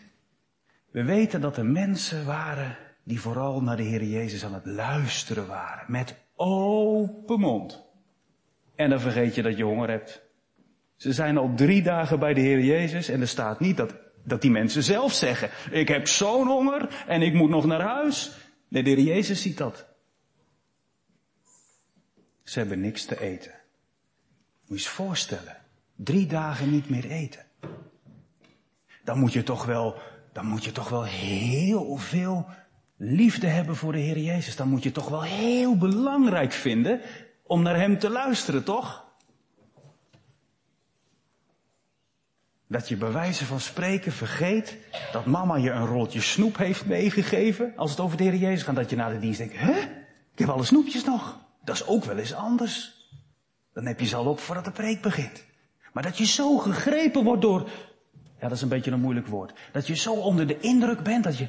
We 0.91 1.03
weten 1.03 1.41
dat 1.41 1.57
er 1.57 1.65
mensen 1.65 2.25
waren 2.25 2.77
die 3.03 3.21
vooral 3.21 3.61
naar 3.61 3.77
de 3.77 3.83
Heer 3.83 4.03
Jezus 4.03 4.45
aan 4.45 4.53
het 4.53 4.65
luisteren 4.65 5.47
waren. 5.47 5.85
Met 5.87 6.15
open 6.35 7.39
mond. 7.39 7.83
En 8.75 8.89
dan 8.89 8.99
vergeet 8.99 9.35
je 9.35 9.41
dat 9.41 9.57
je 9.57 9.63
honger 9.63 9.89
hebt. 9.89 10.28
Ze 10.99 11.13
zijn 11.13 11.37
al 11.37 11.53
drie 11.55 11.81
dagen 11.81 12.19
bij 12.19 12.33
de 12.33 12.41
Heer 12.41 12.59
Jezus 12.59 13.09
en 13.09 13.21
er 13.21 13.27
staat 13.27 13.59
niet 13.59 13.77
dat, 13.77 13.93
dat 14.23 14.41
die 14.41 14.51
mensen 14.51 14.83
zelf 14.83 15.13
zeggen, 15.13 15.49
ik 15.71 15.87
heb 15.87 16.07
zo'n 16.07 16.47
honger 16.47 17.05
en 17.07 17.21
ik 17.21 17.33
moet 17.33 17.49
nog 17.49 17.65
naar 17.65 17.81
huis. 17.81 18.31
Nee, 18.67 18.83
de 18.83 18.89
Heer 18.89 18.99
Jezus 18.99 19.41
ziet 19.41 19.57
dat. 19.57 19.87
Ze 22.43 22.59
hebben 22.59 22.79
niks 22.79 23.05
te 23.05 23.21
eten. 23.21 23.51
Moet 23.51 24.67
je 24.67 24.73
eens 24.73 24.87
voorstellen. 24.87 25.57
Drie 25.95 26.25
dagen 26.25 26.71
niet 26.71 26.89
meer 26.89 27.11
eten. 27.11 27.45
Dan 29.03 29.19
moet 29.19 29.33
je 29.33 29.43
toch 29.43 29.65
wel, 29.65 29.95
dan 30.33 30.45
moet 30.45 30.63
je 30.63 30.71
toch 30.71 30.89
wel 30.89 31.05
heel 31.05 31.97
veel 31.97 32.47
liefde 32.97 33.47
hebben 33.47 33.75
voor 33.75 33.91
de 33.91 33.99
Heer 33.99 34.19
Jezus, 34.19 34.55
dan 34.55 34.69
moet 34.69 34.83
je 34.83 34.91
toch 34.91 35.09
wel 35.09 35.23
heel 35.23 35.77
belangrijk 35.77 36.51
vinden 36.51 37.01
om 37.43 37.61
naar 37.61 37.75
Hem 37.75 37.99
te 37.99 38.09
luisteren, 38.09 38.63
toch? 38.63 39.08
Dat 42.69 42.87
je 42.89 42.97
bij 42.97 43.11
wijze 43.11 43.45
van 43.45 43.59
spreken 43.59 44.11
vergeet 44.11 44.77
dat 45.11 45.25
mama 45.25 45.55
je 45.55 45.69
een 45.69 45.85
rolletje 45.85 46.21
snoep 46.21 46.57
heeft 46.57 46.85
meegegeven 46.85 47.73
als 47.75 47.91
het 47.91 47.99
over 47.99 48.17
de 48.17 48.23
Heer 48.23 48.35
Jezus 48.35 48.63
gaat. 48.63 48.75
Dat 48.75 48.89
je 48.89 48.95
na 48.95 49.09
de 49.09 49.19
dienst 49.19 49.37
denkt, 49.37 49.57
hè? 49.57 49.79
Ik 50.33 50.39
heb 50.39 50.49
alle 50.49 50.63
snoepjes 50.63 51.03
nog. 51.03 51.37
Dat 51.63 51.75
is 51.75 51.87
ook 51.87 52.03
wel 52.03 52.17
eens 52.17 52.33
anders. 52.33 53.07
Dan 53.73 53.85
heb 53.85 53.99
je 53.99 54.05
ze 54.05 54.15
al 54.15 54.25
op 54.25 54.39
voordat 54.39 54.65
de 54.65 54.71
preek 54.71 55.01
begint. 55.01 55.43
Maar 55.93 56.03
dat 56.03 56.17
je 56.17 56.25
zo 56.25 56.57
gegrepen 56.57 57.23
wordt 57.23 57.41
door, 57.41 57.69
ja 58.39 58.47
dat 58.47 58.51
is 58.51 58.61
een 58.61 58.69
beetje 58.69 58.91
een 58.91 58.99
moeilijk 58.99 59.27
woord. 59.27 59.53
Dat 59.71 59.87
je 59.87 59.95
zo 59.95 60.13
onder 60.13 60.47
de 60.47 60.59
indruk 60.59 61.03
bent 61.03 61.23
dat 61.23 61.37
je, 61.37 61.47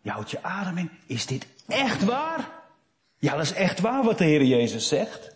je 0.00 0.10
houdt 0.10 0.30
je 0.30 0.42
adem 0.42 0.78
in. 0.78 0.90
Is 1.06 1.26
dit 1.26 1.46
echt 1.66 2.04
waar? 2.04 2.48
Ja, 3.18 3.34
dat 3.34 3.44
is 3.44 3.52
echt 3.52 3.80
waar 3.80 4.04
wat 4.04 4.18
de 4.18 4.24
Heer 4.24 4.44
Jezus 4.44 4.88
zegt. 4.88 5.34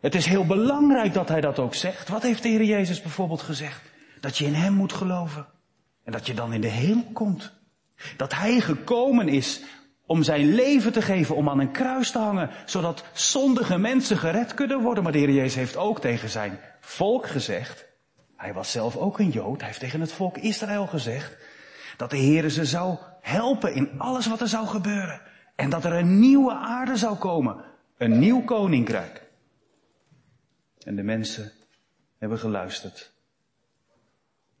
Het 0.00 0.14
is 0.14 0.26
heel 0.26 0.46
belangrijk 0.46 1.14
dat 1.14 1.28
Hij 1.28 1.40
dat 1.40 1.58
ook 1.58 1.74
zegt. 1.74 2.08
Wat 2.08 2.22
heeft 2.22 2.42
de 2.42 2.48
Heer 2.48 2.64
Jezus 2.64 3.02
bijvoorbeeld 3.02 3.42
gezegd? 3.42 3.91
Dat 4.22 4.38
je 4.38 4.44
in 4.44 4.54
Hem 4.54 4.72
moet 4.72 4.92
geloven. 4.92 5.46
En 6.04 6.12
dat 6.12 6.26
je 6.26 6.34
dan 6.34 6.52
in 6.52 6.60
de 6.60 6.68
hemel 6.68 7.10
komt. 7.12 7.52
Dat 8.16 8.34
Hij 8.34 8.60
gekomen 8.60 9.28
is 9.28 9.62
om 10.06 10.22
zijn 10.22 10.54
leven 10.54 10.92
te 10.92 11.02
geven, 11.02 11.36
om 11.36 11.48
aan 11.48 11.60
een 11.60 11.70
kruis 11.70 12.10
te 12.10 12.18
hangen, 12.18 12.50
zodat 12.66 13.04
zondige 13.12 13.78
mensen 13.78 14.16
gered 14.18 14.54
kunnen 14.54 14.80
worden. 14.80 15.02
Maar 15.02 15.12
de 15.12 15.18
Heer 15.18 15.30
Jezus 15.30 15.54
heeft 15.54 15.76
ook 15.76 16.00
tegen 16.00 16.28
zijn 16.28 16.58
volk 16.80 17.26
gezegd, 17.26 17.86
hij 18.36 18.54
was 18.54 18.70
zelf 18.70 18.96
ook 18.96 19.18
een 19.18 19.30
Jood, 19.30 19.58
hij 19.58 19.66
heeft 19.66 19.80
tegen 19.80 20.00
het 20.00 20.12
volk 20.12 20.36
Israël 20.38 20.86
gezegd, 20.86 21.36
dat 21.96 22.10
de 22.10 22.16
Heer 22.16 22.50
ze 22.50 22.64
zou 22.64 22.96
helpen 23.20 23.74
in 23.74 23.90
alles 23.98 24.26
wat 24.26 24.40
er 24.40 24.48
zou 24.48 24.66
gebeuren. 24.66 25.20
En 25.54 25.70
dat 25.70 25.84
er 25.84 25.92
een 25.92 26.20
nieuwe 26.20 26.52
aarde 26.52 26.96
zou 26.96 27.16
komen. 27.16 27.64
Een 27.98 28.18
nieuw 28.18 28.44
koninkrijk. 28.44 29.22
En 30.78 30.96
de 30.96 31.02
mensen 31.02 31.52
hebben 32.18 32.38
geluisterd. 32.38 33.12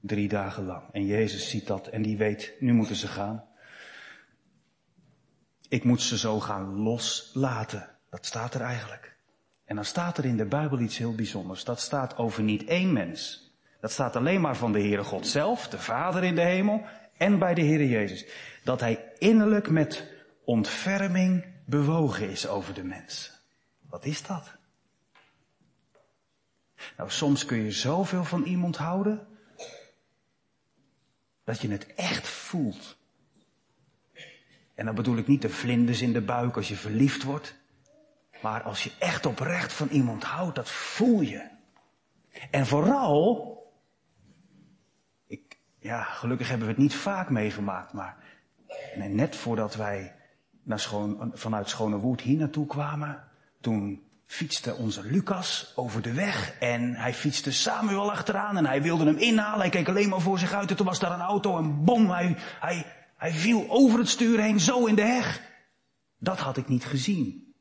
Drie 0.02 0.28
dagen 0.28 0.64
lang. 0.64 0.82
En 0.92 1.06
Jezus 1.06 1.50
ziet 1.50 1.66
dat 1.66 1.86
en 1.86 2.02
die 2.02 2.16
weet, 2.16 2.52
nu 2.60 2.72
moeten 2.72 2.96
ze 2.96 3.06
gaan. 3.06 3.44
Ik 5.68 5.84
moet 5.84 6.02
ze 6.02 6.18
zo 6.18 6.40
gaan 6.40 6.74
loslaten. 6.74 7.88
Dat 8.10 8.26
staat 8.26 8.54
er 8.54 8.60
eigenlijk. 8.60 9.16
En 9.64 9.74
dan 9.74 9.84
staat 9.84 10.18
er 10.18 10.24
in 10.24 10.36
de 10.36 10.44
Bijbel 10.44 10.80
iets 10.80 10.98
heel 10.98 11.14
bijzonders. 11.14 11.64
Dat 11.64 11.80
staat 11.80 12.16
over 12.16 12.42
niet 12.42 12.64
één 12.64 12.92
mens. 12.92 13.50
Dat 13.80 13.92
staat 13.92 14.16
alleen 14.16 14.40
maar 14.40 14.56
van 14.56 14.72
de 14.72 14.78
Heere 14.78 15.04
God 15.04 15.26
zelf, 15.26 15.68
de 15.68 15.78
Vader 15.78 16.24
in 16.24 16.34
de 16.34 16.40
hemel, 16.40 16.84
en 17.16 17.38
bij 17.38 17.54
de 17.54 17.62
Heere 17.64 17.88
Jezus. 17.88 18.26
Dat 18.64 18.80
Hij 18.80 19.12
innerlijk 19.18 19.70
met 19.70 20.10
ontferming 20.44 21.44
bewogen 21.66 22.30
is 22.30 22.46
over 22.48 22.74
de 22.74 22.84
mens. 22.84 23.32
Wat 23.88 24.04
is 24.04 24.22
dat? 24.22 24.56
Nou, 26.96 27.10
soms 27.10 27.44
kun 27.44 27.58
je 27.58 27.70
zoveel 27.70 28.24
van 28.24 28.42
iemand 28.42 28.76
houden, 28.76 29.26
dat 31.52 31.60
je 31.60 31.70
het 31.70 31.94
echt 31.94 32.28
voelt. 32.28 32.96
En 34.74 34.84
dan 34.84 34.94
bedoel 34.94 35.16
ik 35.16 35.26
niet 35.26 35.42
de 35.42 35.48
vlinders 35.48 36.00
in 36.02 36.12
de 36.12 36.20
buik 36.20 36.56
als 36.56 36.68
je 36.68 36.76
verliefd 36.76 37.22
wordt. 37.22 37.60
Maar 38.42 38.62
als 38.62 38.84
je 38.84 38.92
echt 38.98 39.26
oprecht 39.26 39.72
van 39.72 39.88
iemand 39.88 40.24
houdt, 40.24 40.54
dat 40.54 40.70
voel 40.70 41.20
je. 41.20 41.48
En 42.50 42.66
vooral, 42.66 43.56
ik, 45.26 45.58
ja, 45.78 46.02
gelukkig 46.02 46.48
hebben 46.48 46.66
we 46.66 46.72
het 46.72 46.82
niet 46.82 46.94
vaak 46.94 47.30
meegemaakt, 47.30 47.92
maar 47.92 48.16
net 48.96 49.36
voordat 49.36 49.74
wij 49.74 50.14
naar 50.62 50.80
schoon, 50.80 51.30
vanuit 51.34 51.68
Schone 51.68 51.96
Woerd 51.96 52.20
hier 52.20 52.38
naartoe 52.38 52.66
kwamen, 52.66 53.28
toen 53.60 54.02
fietste 54.32 54.74
onze 54.74 55.02
Lucas 55.04 55.72
over 55.76 56.02
de 56.02 56.12
weg 56.12 56.54
en 56.58 56.94
hij 56.94 57.14
fietste 57.14 57.52
Samuel 57.52 58.10
achteraan 58.10 58.56
en 58.56 58.66
hij 58.66 58.82
wilde 58.82 59.04
hem 59.04 59.16
inhalen. 59.16 59.60
Hij 59.60 59.68
keek 59.68 59.88
alleen 59.88 60.08
maar 60.08 60.20
voor 60.20 60.38
zich 60.38 60.52
uit 60.52 60.70
en 60.70 60.76
toen 60.76 60.86
was 60.86 60.98
daar 60.98 61.12
een 61.12 61.20
auto 61.20 61.58
en 61.58 61.84
bom, 61.84 62.10
hij, 62.10 62.36
hij, 62.60 62.86
hij 63.16 63.32
viel 63.32 63.64
over 63.68 63.98
het 63.98 64.08
stuur 64.08 64.40
heen, 64.40 64.60
zo 64.60 64.86
in 64.86 64.94
de 64.94 65.02
heg. 65.02 65.42
Dat 66.18 66.38
had 66.38 66.56
ik 66.56 66.68
niet 66.68 66.84
gezien. 66.84 67.54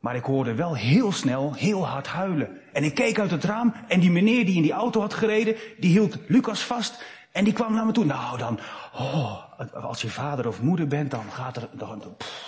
Maar 0.00 0.16
ik 0.16 0.24
hoorde 0.24 0.54
wel 0.54 0.74
heel 0.74 1.12
snel 1.12 1.54
heel 1.54 1.86
hard 1.86 2.06
huilen. 2.06 2.60
En 2.72 2.84
ik 2.84 2.94
keek 2.94 3.18
uit 3.18 3.30
het 3.30 3.44
raam 3.44 3.74
en 3.88 4.00
die 4.00 4.10
meneer 4.10 4.44
die 4.44 4.56
in 4.56 4.62
die 4.62 4.72
auto 4.72 5.00
had 5.00 5.14
gereden, 5.14 5.56
die 5.78 5.90
hield 5.90 6.18
Lucas 6.28 6.60
vast 6.60 7.04
en 7.32 7.44
die 7.44 7.52
kwam 7.52 7.74
naar 7.74 7.86
me 7.86 7.92
toe. 7.92 8.04
Nou 8.04 8.38
dan, 8.38 8.58
oh, 8.92 9.42
als 9.74 10.02
je 10.02 10.08
vader 10.08 10.46
of 10.46 10.62
moeder 10.62 10.86
bent, 10.86 11.10
dan 11.10 11.30
gaat 11.30 11.56
er, 11.56 11.68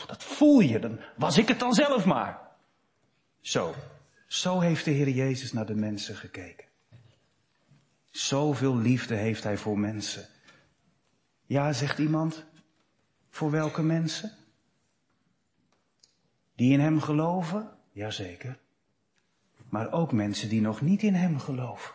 dat 0.07 0.25
voel 0.25 0.61
je, 0.61 0.79
dan 0.79 0.99
was 1.17 1.39
ik 1.39 1.49
het 1.49 1.59
dan 1.59 1.75
zelf 1.75 2.05
maar. 2.05 2.48
Zo, 3.49 3.75
zo 4.27 4.61
heeft 4.61 4.85
de 4.85 4.91
Heer 4.91 5.09
Jezus 5.09 5.53
naar 5.53 5.67
de 5.67 5.75
mensen 5.75 6.17
gekeken. 6.17 6.67
Zoveel 8.11 8.77
liefde 8.77 9.15
heeft 9.15 9.45
Hij 9.45 9.57
voor 9.57 9.79
mensen. 9.79 10.27
Ja, 11.47 11.73
zegt 11.73 11.99
iemand, 11.99 12.45
voor 13.31 13.51
welke 13.51 13.83
mensen? 13.83 14.33
Die 16.55 16.73
in 16.73 16.81
Hem 16.81 17.01
geloven? 17.01 17.69
Jazeker. 17.93 18.59
Maar 19.69 19.93
ook 19.93 20.13
mensen 20.13 20.49
die 20.49 20.61
nog 20.61 20.81
niet 20.81 21.03
in 21.03 21.15
Hem 21.15 21.39
geloven. 21.39 21.95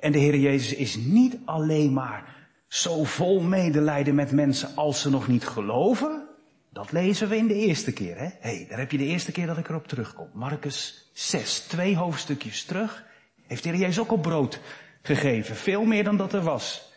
En 0.00 0.12
de 0.12 0.18
Heer 0.18 0.36
Jezus 0.36 0.74
is 0.74 0.96
niet 0.96 1.38
alleen 1.44 1.92
maar 1.92 2.48
zo 2.66 3.04
vol 3.04 3.40
medelijden 3.40 4.14
met 4.14 4.32
mensen 4.32 4.76
als 4.76 5.00
ze 5.00 5.10
nog 5.10 5.28
niet 5.28 5.46
geloven. 5.46 6.28
Dat 6.72 6.92
lezen 6.92 7.28
we 7.28 7.36
in 7.36 7.46
de 7.46 7.54
eerste 7.54 7.92
keer, 7.92 8.18
hè? 8.18 8.28
hey, 8.40 8.66
daar 8.68 8.78
heb 8.78 8.90
je 8.90 8.98
de 8.98 9.04
eerste 9.04 9.32
keer 9.32 9.46
dat 9.46 9.58
ik 9.58 9.68
erop 9.68 9.86
terugkom. 9.86 10.28
Marcus 10.32 11.10
6, 11.12 11.60
twee 11.60 11.96
hoofdstukjes 11.96 12.64
terug, 12.64 13.04
heeft 13.46 13.62
de 13.62 13.68
Heer 13.68 13.78
Jezus 13.78 14.00
ook 14.00 14.12
op 14.12 14.22
brood 14.22 14.60
gegeven. 15.02 15.56
Veel 15.56 15.84
meer 15.84 16.04
dan 16.04 16.16
dat 16.16 16.32
er 16.32 16.42
was. 16.42 16.92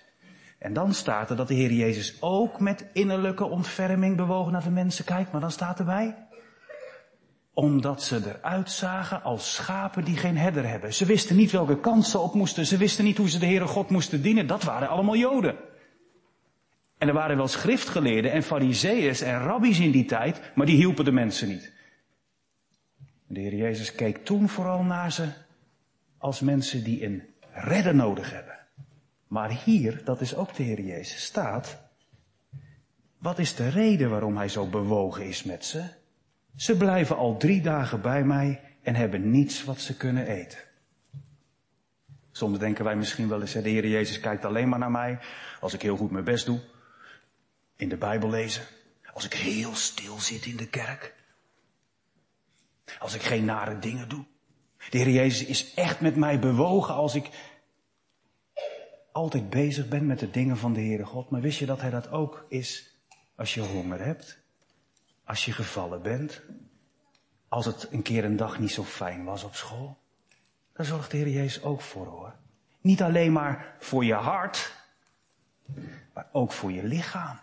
En 0.60 0.74
dan 0.74 0.94
staat 0.94 1.30
er 1.30 1.36
dat 1.36 1.48
de 1.48 1.54
Heer 1.54 1.72
Jezus 1.72 2.18
ook 2.22 2.60
met 2.60 2.86
innerlijke 2.94 3.46
ontferming 3.46 4.16
bewogen 4.16 4.52
naar 4.52 4.64
de 4.64 4.70
mensen 4.70 5.06
kijkt. 5.06 5.32
Maar 5.32 5.42
dan 5.42 5.52
staat 5.52 5.80
erbij, 5.80 6.16
omdat 7.54 8.04
ze 8.04 8.22
eruit 8.26 8.72
zagen 8.72 9.24
als 9.24 9.56
schapen 9.56 10.04
die 10.04 10.18
geen 10.18 10.38
herder 10.38 10.68
hebben. 10.68 10.94
Ze 10.94 11.06
wisten 11.06 11.36
niet 11.36 11.52
welke 11.52 11.80
kant 11.80 12.08
ze 12.08 12.20
op 12.20 12.34
moesten. 12.34 12.66
Ze 12.66 12.78
wisten 12.78 13.04
niet 13.04 13.18
hoe 13.18 13.30
ze 13.30 13.40
de 13.40 13.46
Heere 13.46 13.68
God 13.68 13.90
moesten 13.90 14.22
dienen. 14.22 14.48
Dat 14.48 14.64
waren 14.64 14.90
allemaal 14.90 15.16
Joden. 15.16 15.56
En 16.98 17.08
er 17.08 17.14
waren 17.14 17.38
wel 17.38 17.48
schriftgeleerden 17.48 18.32
en 18.32 18.44
fariseeërs 18.44 19.22
en 19.22 19.40
rabbies 19.40 19.80
in 19.80 19.92
die 19.92 20.06
tijd, 20.06 20.42
maar 20.56 20.66
die 20.66 20.76
hielpen 20.76 21.06
de 21.06 21.12
mensen 21.12 21.48
niet. 21.48 21.74
De 23.28 23.40
Heer 23.40 23.56
Jezus 23.56 23.96
keek 23.96 24.26
toen 24.26 24.50
vooral 24.50 24.84
naar 24.84 25.12
ze 25.12 25.30
als 26.18 26.40
mensen 26.40 26.84
die 26.84 27.06
een 27.06 27.24
redder 27.52 27.96
nodig 27.96 28.32
hebben. 28.32 28.58
Maar 29.28 29.52
hier, 29.64 30.02
dat 30.04 30.22
is 30.22 30.36
ook 30.36 30.56
de 30.56 30.64
Heer 30.64 30.82
Jezus, 30.82 31.24
staat, 31.24 31.78
wat 33.18 33.40
is 33.40 33.56
de 33.56 33.70
reden 33.70 34.10
waarom 34.10 34.38
hij 34.38 34.50
zo 34.50 34.68
bewogen 34.68 35.26
is 35.26 35.44
met 35.44 35.66
ze? 35.66 35.84
Ze 36.56 36.78
blijven 36.78 37.18
al 37.18 37.38
drie 37.38 37.62
dagen 37.62 38.02
bij 38.02 38.24
mij 38.24 38.62
en 38.82 38.96
hebben 38.96 39.32
niets 39.32 39.64
wat 39.64 39.82
ze 39.82 39.98
kunnen 39.98 40.28
eten. 40.28 40.60
Soms 42.32 42.60
denken 42.60 42.84
wij 42.84 42.96
misschien 42.96 43.28
wel 43.28 43.42
eens, 43.42 43.54
de 43.54 43.70
Heer 43.70 43.88
Jezus 43.88 44.20
kijkt 44.20 44.46
alleen 44.46 44.70
maar 44.70 44.80
naar 44.80 44.92
mij 44.92 45.20
als 45.60 45.74
ik 45.74 45.82
heel 45.82 45.98
goed 45.98 46.12
mijn 46.12 46.24
best 46.24 46.46
doe. 46.46 46.60
In 47.76 47.90
de 47.90 47.98
Bijbel 47.98 48.30
lezen. 48.30 48.66
Als 49.14 49.26
ik 49.26 49.34
heel 49.34 49.76
stil 49.76 50.20
zit 50.20 50.46
in 50.46 50.58
de 50.58 50.68
kerk. 50.68 51.16
Als 53.00 53.14
ik 53.14 53.22
geen 53.22 53.46
nare 53.46 53.80
dingen 53.80 54.10
doe. 54.10 54.26
De 54.90 54.98
Heer 54.98 55.10
Jezus 55.10 55.48
is 55.48 55.74
echt 55.74 56.02
met 56.02 56.16
mij 56.16 56.40
bewogen 56.40 56.94
als 56.94 57.16
ik 57.16 57.30
altijd 59.12 59.50
bezig 59.50 59.88
ben 59.88 60.06
met 60.06 60.20
de 60.20 60.32
dingen 60.32 60.58
van 60.58 60.74
de 60.74 60.80
Heere 60.80 61.06
God. 61.06 61.30
Maar 61.30 61.42
wist 61.42 61.60
je 61.60 61.66
dat 61.66 61.82
Hij 61.82 61.90
dat 61.90 62.10
ook 62.10 62.46
is 62.50 62.98
als 63.36 63.54
je 63.54 63.62
honger 63.62 64.06
hebt? 64.06 64.38
Als 65.24 65.46
je 65.46 65.52
gevallen 65.52 66.02
bent? 66.02 66.42
Als 67.48 67.66
het 67.66 67.88
een 67.92 68.02
keer 68.02 68.24
een 68.24 68.38
dag 68.38 68.60
niet 68.60 68.72
zo 68.72 68.84
fijn 68.84 69.24
was 69.24 69.44
op 69.44 69.56
school? 69.56 69.98
Daar 70.74 70.86
zorgt 70.86 71.12
de 71.12 71.18
Heer 71.18 71.30
Jezus 71.30 71.64
ook 71.64 71.82
voor 71.82 72.06
hoor. 72.06 72.36
Niet 72.82 73.02
alleen 73.02 73.32
maar 73.32 73.76
voor 73.80 74.06
je 74.06 74.14
hart, 74.14 74.74
maar 76.14 76.28
ook 76.32 76.52
voor 76.52 76.72
je 76.72 76.84
lichaam. 76.84 77.40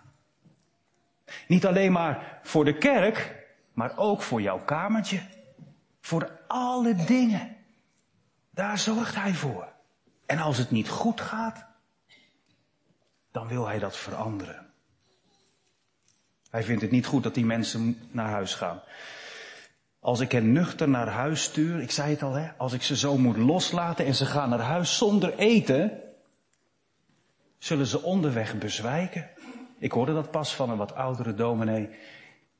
Niet 1.48 1.66
alleen 1.66 1.92
maar 1.92 2.40
voor 2.42 2.64
de 2.64 2.78
kerk, 2.78 3.46
maar 3.72 3.96
ook 3.96 4.22
voor 4.22 4.42
jouw 4.42 4.64
kamertje. 4.64 5.20
Voor 6.00 6.40
alle 6.46 6.94
dingen. 6.94 7.56
Daar 8.50 8.78
zorgt 8.78 9.14
Hij 9.14 9.34
voor. 9.34 9.72
En 10.26 10.38
als 10.38 10.58
het 10.58 10.70
niet 10.70 10.88
goed 10.88 11.20
gaat, 11.20 11.66
dan 13.30 13.48
wil 13.48 13.66
Hij 13.66 13.78
dat 13.78 13.96
veranderen. 13.96 14.66
Hij 16.50 16.62
vindt 16.62 16.82
het 16.82 16.90
niet 16.90 17.06
goed 17.06 17.22
dat 17.22 17.34
die 17.34 17.44
mensen 17.44 17.98
naar 18.10 18.28
huis 18.28 18.54
gaan. 18.54 18.82
Als 20.00 20.20
ik 20.20 20.32
hen 20.32 20.52
nuchter 20.52 20.88
naar 20.88 21.08
huis 21.08 21.42
stuur, 21.42 21.80
ik 21.80 21.90
zei 21.90 22.10
het 22.10 22.22
al, 22.22 22.32
hè, 22.32 22.50
als 22.56 22.72
ik 22.72 22.82
ze 22.82 22.96
zo 22.96 23.18
moet 23.18 23.36
loslaten 23.36 24.06
en 24.06 24.14
ze 24.14 24.26
gaan 24.26 24.48
naar 24.48 24.60
huis 24.60 24.96
zonder 24.96 25.38
eten, 25.38 26.00
zullen 27.58 27.86
ze 27.86 28.02
onderweg 28.02 28.58
bezwijken. 28.58 29.30
Ik 29.82 29.92
hoorde 29.92 30.12
dat 30.12 30.30
pas 30.30 30.54
van 30.54 30.70
een 30.70 30.76
wat 30.76 30.94
oudere 30.94 31.34
dominee 31.34 31.88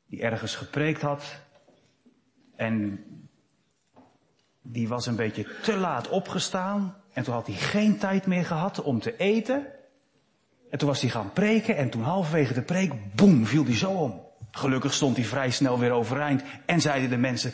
die 0.06 0.22
ergens 0.22 0.54
gepreekt 0.54 1.02
had. 1.02 1.40
En 2.56 3.04
die 4.62 4.88
was 4.88 5.06
een 5.06 5.16
beetje 5.16 5.46
te 5.62 5.76
laat 5.76 6.08
opgestaan. 6.08 6.96
En 7.12 7.22
toen 7.22 7.34
had 7.34 7.46
hij 7.46 7.56
geen 7.56 7.98
tijd 7.98 8.26
meer 8.26 8.44
gehad 8.44 8.82
om 8.82 9.00
te 9.00 9.16
eten. 9.16 9.66
En 10.70 10.78
toen 10.78 10.88
was 10.88 11.00
hij 11.00 11.10
gaan 11.10 11.32
preken 11.32 11.76
en 11.76 11.90
toen 11.90 12.02
halverwege 12.02 12.54
de 12.54 12.62
preek, 12.62 13.14
boem, 13.14 13.46
viel 13.46 13.64
hij 13.64 13.76
zo 13.76 13.90
om. 13.90 14.20
Gelukkig 14.50 14.94
stond 14.94 15.16
hij 15.16 15.24
vrij 15.24 15.50
snel 15.50 15.78
weer 15.78 15.92
overeind 15.92 16.42
en 16.66 16.80
zeiden 16.80 17.10
de 17.10 17.16
mensen, 17.16 17.52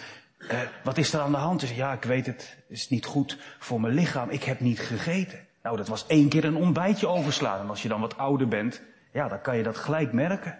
eh, 0.49 0.61
wat 0.85 0.99
is 0.99 1.13
er 1.13 1.21
aan 1.21 1.31
de 1.31 1.37
hand? 1.37 1.61
Dus 1.61 1.73
ja, 1.73 1.93
ik 1.93 2.05
weet 2.05 2.27
het, 2.27 2.57
het 2.69 2.79
is 2.79 2.89
niet 2.89 3.05
goed 3.05 3.39
voor 3.59 3.81
mijn 3.81 3.95
lichaam, 3.95 4.31
ik 4.31 4.45
heb 4.45 4.61
niet 4.61 4.81
gegeten. 4.81 5.47
Nou, 5.63 5.77
dat 5.77 5.89
was 5.89 6.07
één 6.07 6.29
keer 6.29 6.45
een 6.45 6.57
ontbijtje 6.57 7.09
overslaan. 7.09 7.61
En 7.61 7.69
als 7.69 7.83
je 7.83 7.89
dan 7.89 8.01
wat 8.01 8.17
ouder 8.17 8.49
bent, 8.49 8.83
ja, 9.13 9.29
dan 9.29 9.41
kan 9.41 9.57
je 9.57 9.63
dat 9.63 9.77
gelijk 9.77 10.13
merken. 10.13 10.59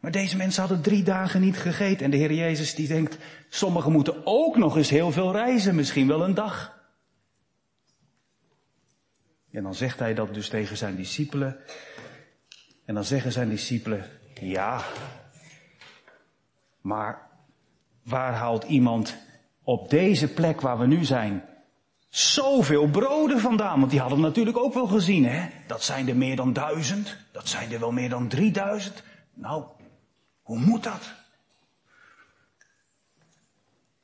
Maar 0.00 0.10
deze 0.10 0.36
mensen 0.36 0.60
hadden 0.60 0.82
drie 0.82 1.02
dagen 1.02 1.40
niet 1.40 1.58
gegeten. 1.58 2.04
En 2.04 2.10
de 2.10 2.16
Heer 2.16 2.32
Jezus 2.32 2.74
die 2.74 2.88
denkt, 2.88 3.18
sommigen 3.48 3.92
moeten 3.92 4.26
ook 4.26 4.56
nog 4.56 4.76
eens 4.76 4.90
heel 4.90 5.12
veel 5.12 5.32
reizen, 5.32 5.74
misschien 5.74 6.06
wel 6.06 6.24
een 6.24 6.34
dag. 6.34 6.78
En 9.50 9.62
dan 9.62 9.74
zegt 9.74 9.98
hij 9.98 10.14
dat 10.14 10.34
dus 10.34 10.48
tegen 10.48 10.76
zijn 10.76 10.96
discipelen. 10.96 11.56
En 12.84 12.94
dan 12.94 13.04
zeggen 13.04 13.32
zijn 13.32 13.48
discipelen, 13.48 14.04
ja, 14.34 14.82
maar 16.80 17.28
waar 18.02 18.32
haalt 18.32 18.64
iemand 18.64 19.16
op 19.62 19.90
deze 19.90 20.32
plek 20.32 20.60
waar 20.60 20.78
we 20.78 20.86
nu 20.86 21.04
zijn 21.04 21.44
zoveel 22.10 22.88
broden 22.88 23.40
vandaan? 23.40 23.78
Want 23.78 23.90
die 23.90 24.00
hadden 24.00 24.20
natuurlijk 24.20 24.56
ook 24.56 24.74
wel 24.74 24.86
gezien, 24.86 25.24
hè? 25.24 25.48
Dat 25.66 25.82
zijn 25.82 26.08
er 26.08 26.16
meer 26.16 26.36
dan 26.36 26.52
duizend. 26.52 27.16
Dat 27.32 27.48
zijn 27.48 27.72
er 27.72 27.80
wel 27.80 27.92
meer 27.92 28.08
dan 28.08 28.28
drieduizend. 28.28 29.02
Nou, 29.34 29.64
hoe 30.42 30.58
moet 30.58 30.82
dat? 30.82 31.12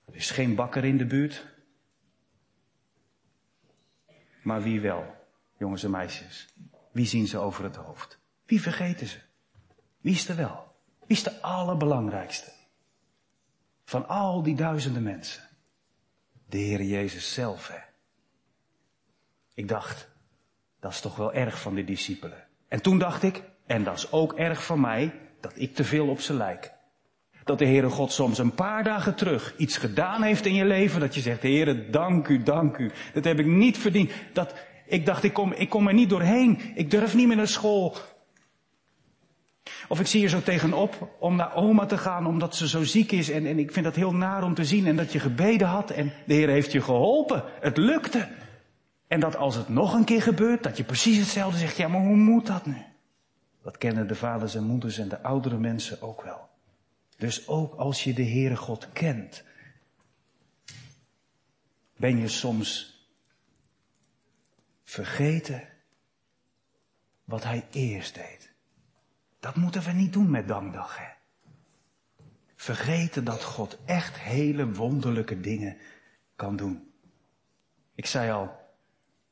Er 0.06 0.14
is 0.14 0.30
geen 0.30 0.54
bakker 0.54 0.84
in 0.84 0.96
de 0.96 1.06
buurt. 1.06 1.46
Maar 4.42 4.62
wie 4.62 4.80
wel, 4.80 5.14
jongens 5.58 5.84
en 5.84 5.90
meisjes? 5.90 6.48
Wie 6.92 7.06
zien 7.06 7.26
ze 7.26 7.38
over 7.38 7.64
het 7.64 7.76
hoofd? 7.76 8.18
Wie 8.44 8.60
vergeten 8.60 9.06
ze? 9.06 9.18
Wie 10.00 10.14
is 10.14 10.28
er 10.28 10.36
wel? 10.36 10.74
Wie 11.06 11.16
is 11.16 11.22
de 11.22 11.40
allerbelangrijkste? 11.42 12.52
Van 13.84 14.08
al 14.08 14.42
die 14.42 14.56
duizenden 14.56 15.02
mensen. 15.02 15.42
De 16.48 16.58
Heer 16.58 16.82
Jezus 16.82 17.34
zelf, 17.34 17.68
hè. 17.68 17.78
Ik 19.56 19.68
dacht, 19.68 20.08
dat 20.80 20.92
is 20.92 21.00
toch 21.00 21.16
wel 21.16 21.32
erg 21.32 21.60
van 21.60 21.74
de 21.74 21.84
discipelen. 21.84 22.44
En 22.68 22.82
toen 22.82 22.98
dacht 22.98 23.22
ik, 23.22 23.42
en 23.66 23.84
dat 23.84 23.96
is 23.96 24.12
ook 24.12 24.32
erg 24.32 24.64
van 24.64 24.80
mij, 24.80 25.12
dat 25.40 25.52
ik 25.54 25.74
te 25.74 25.84
veel 25.84 26.08
op 26.08 26.20
ze 26.20 26.34
lijk. 26.34 26.74
Dat 27.44 27.58
de 27.58 27.66
Heere 27.66 27.88
God 27.88 28.12
soms 28.12 28.38
een 28.38 28.54
paar 28.54 28.84
dagen 28.84 29.14
terug 29.14 29.54
iets 29.56 29.76
gedaan 29.76 30.22
heeft 30.22 30.46
in 30.46 30.54
je 30.54 30.64
leven, 30.64 31.00
dat 31.00 31.14
je 31.14 31.20
zegt, 31.20 31.42
Heere, 31.42 31.90
dank 31.90 32.28
u, 32.28 32.42
dank 32.42 32.76
u. 32.76 32.90
Dat 33.12 33.24
heb 33.24 33.38
ik 33.38 33.46
niet 33.46 33.78
verdiend. 33.78 34.10
Dat, 34.32 34.54
ik 34.86 35.06
dacht, 35.06 35.24
ik 35.24 35.32
kom, 35.32 35.52
ik 35.52 35.68
kom 35.68 35.88
er 35.88 35.94
niet 35.94 36.10
doorheen. 36.10 36.60
Ik 36.74 36.90
durf 36.90 37.14
niet 37.14 37.26
meer 37.26 37.36
naar 37.36 37.48
school. 37.48 37.96
Of 39.88 40.00
ik 40.00 40.06
zie 40.06 40.20
je 40.20 40.28
zo 40.28 40.42
tegenop 40.42 41.16
om 41.18 41.36
naar 41.36 41.54
oma 41.54 41.86
te 41.86 41.98
gaan 41.98 42.26
omdat 42.26 42.56
ze 42.56 42.68
zo 42.68 42.84
ziek 42.84 43.12
is. 43.12 43.30
En, 43.30 43.46
en 43.46 43.58
ik 43.58 43.72
vind 43.72 43.84
dat 43.84 43.94
heel 43.94 44.14
naar 44.14 44.44
om 44.44 44.54
te 44.54 44.64
zien. 44.64 44.86
En 44.86 44.96
dat 44.96 45.12
je 45.12 45.18
gebeden 45.18 45.68
had 45.68 45.90
en 45.90 46.12
de 46.26 46.34
Heer 46.34 46.48
heeft 46.48 46.72
je 46.72 46.80
geholpen. 46.80 47.44
Het 47.60 47.76
lukte. 47.76 48.28
En 49.06 49.20
dat 49.20 49.36
als 49.36 49.54
het 49.54 49.68
nog 49.68 49.94
een 49.94 50.04
keer 50.04 50.22
gebeurt, 50.22 50.62
dat 50.62 50.76
je 50.76 50.84
precies 50.84 51.18
hetzelfde 51.18 51.58
zegt. 51.58 51.76
Ja, 51.76 51.88
maar 51.88 52.00
hoe 52.00 52.16
moet 52.16 52.46
dat 52.46 52.66
nu? 52.66 52.84
Dat 53.62 53.78
kennen 53.78 54.08
de 54.08 54.14
vaders 54.14 54.54
en 54.54 54.64
moeders 54.64 54.98
en 54.98 55.08
de 55.08 55.22
oudere 55.22 55.58
mensen 55.58 56.02
ook 56.02 56.22
wel. 56.22 56.48
Dus 57.16 57.48
ook 57.48 57.74
als 57.74 58.04
je 58.04 58.12
de 58.12 58.24
Heere 58.24 58.56
God 58.56 58.92
kent, 58.92 59.44
ben 61.96 62.18
je 62.18 62.28
soms 62.28 63.00
vergeten 64.84 65.62
wat 67.24 67.44
Hij 67.44 67.66
eerst 67.70 68.14
deed. 68.14 68.52
Dat 69.40 69.56
moeten 69.56 69.82
we 69.82 69.92
niet 69.92 70.12
doen 70.12 70.30
met 70.30 70.48
dankdag, 70.48 70.98
hè. 70.98 71.14
Vergeten 72.54 73.24
dat 73.24 73.44
God 73.44 73.78
echt 73.84 74.18
hele 74.18 74.72
wonderlijke 74.72 75.40
dingen 75.40 75.76
kan 76.36 76.56
doen. 76.56 76.90
Ik 77.94 78.06
zei 78.06 78.30
al, 78.30 78.65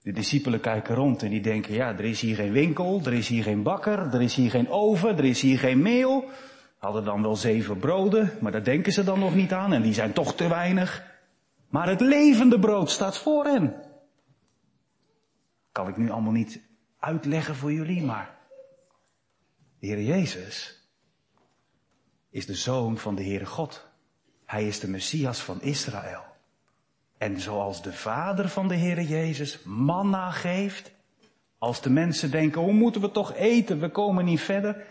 de 0.04 0.12
discipelen 0.12 0.60
kijken 0.60 0.94
rond 0.94 1.22
en 1.22 1.30
die 1.30 1.40
denken, 1.40 1.74
ja, 1.74 1.88
er 1.88 2.04
is 2.04 2.20
hier 2.20 2.34
geen 2.34 2.52
winkel, 2.52 3.00
er 3.04 3.12
is 3.12 3.28
hier 3.28 3.42
geen 3.42 3.62
bakker, 3.62 4.14
er 4.14 4.22
is 4.22 4.34
hier 4.34 4.50
geen 4.50 4.68
oven, 4.68 5.16
er 5.16 5.24
is 5.24 5.40
hier 5.40 5.58
geen 5.58 5.82
meel. 5.82 6.24
Hadden 6.78 7.04
dan 7.04 7.22
wel 7.22 7.36
zeven 7.36 7.78
broden, 7.78 8.32
maar 8.40 8.52
daar 8.52 8.64
denken 8.64 8.92
ze 8.92 9.04
dan 9.04 9.18
nog 9.18 9.34
niet 9.34 9.52
aan 9.52 9.72
en 9.72 9.82
die 9.82 9.94
zijn 9.94 10.12
toch 10.12 10.34
te 10.34 10.48
weinig. 10.48 11.04
Maar 11.68 11.88
het 11.88 12.00
levende 12.00 12.58
brood 12.58 12.90
staat 12.90 13.18
voor 13.18 13.44
hen. 13.44 13.74
Kan 15.72 15.88
ik 15.88 15.96
nu 15.96 16.10
allemaal 16.10 16.32
niet 16.32 16.60
uitleggen 16.98 17.54
voor 17.54 17.72
jullie, 17.72 18.02
maar 18.02 18.38
de 19.78 19.86
Heer 19.86 20.02
Jezus 20.02 20.82
is 22.30 22.46
de 22.46 22.54
zoon 22.54 22.98
van 22.98 23.14
de 23.14 23.22
Heere 23.22 23.46
God. 23.46 23.86
Hij 24.44 24.66
is 24.66 24.80
de 24.80 24.88
Messias 24.88 25.40
van 25.40 25.62
Israël. 25.62 26.33
En 27.18 27.40
zoals 27.40 27.82
de 27.82 27.92
vader 27.92 28.48
van 28.48 28.68
de 28.68 28.76
Heere 28.76 29.06
Jezus 29.06 29.62
manna 29.62 30.30
geeft, 30.30 30.92
als 31.58 31.80
de 31.82 31.90
mensen 31.90 32.30
denken, 32.30 32.60
hoe 32.60 32.72
moeten 32.72 33.00
we 33.00 33.10
toch 33.10 33.34
eten, 33.34 33.80
we 33.80 33.90
komen 33.90 34.24
niet 34.24 34.40
verder, 34.40 34.86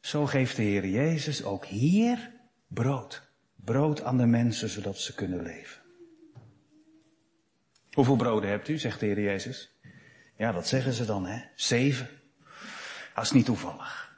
zo 0.00 0.26
geeft 0.26 0.56
de 0.56 0.62
Heer 0.62 0.86
Jezus 0.86 1.44
ook 1.44 1.64
hier 1.64 2.30
brood. 2.68 3.22
Brood 3.54 4.02
aan 4.02 4.16
de 4.16 4.26
mensen, 4.26 4.68
zodat 4.68 4.98
ze 4.98 5.14
kunnen 5.14 5.42
leven. 5.42 5.82
Hoeveel 7.92 8.16
broden 8.16 8.50
hebt 8.50 8.68
u, 8.68 8.78
zegt 8.78 9.00
de 9.00 9.06
Heer 9.06 9.20
Jezus. 9.20 9.76
Ja, 10.36 10.52
dat 10.52 10.66
zeggen 10.66 10.92
ze 10.92 11.04
dan, 11.04 11.26
hè. 11.26 11.40
Zeven. 11.54 12.08
Dat 13.14 13.24
is 13.24 13.32
niet 13.32 13.44
toevallig. 13.44 14.16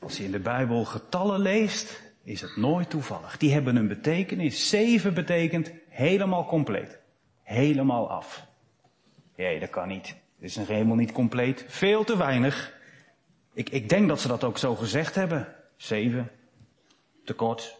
Als 0.00 0.16
je 0.16 0.24
in 0.24 0.30
de 0.30 0.40
Bijbel 0.40 0.84
getallen 0.84 1.40
leest, 1.40 2.02
is 2.22 2.40
het 2.40 2.56
nooit 2.56 2.90
toevallig. 2.90 3.36
Die 3.36 3.52
hebben 3.52 3.76
een 3.76 3.88
betekenis. 3.88 4.68
Zeven 4.68 5.14
betekent 5.14 5.70
helemaal 6.00 6.46
compleet. 6.46 6.98
Helemaal 7.42 8.10
af. 8.10 8.46
Nee, 9.36 9.60
dat 9.60 9.70
kan 9.70 9.88
niet. 9.88 10.06
Het 10.08 10.50
is 10.50 10.56
een 10.56 10.66
helemaal 10.66 10.96
niet 10.96 11.12
compleet. 11.12 11.64
Veel 11.68 12.04
te 12.04 12.16
weinig. 12.16 12.78
Ik, 13.52 13.70
ik 13.70 13.88
denk 13.88 14.08
dat 14.08 14.20
ze 14.20 14.28
dat 14.28 14.44
ook 14.44 14.58
zo 14.58 14.74
gezegd 14.74 15.14
hebben. 15.14 15.54
Zeven. 15.76 16.30
Tekort. 17.24 17.76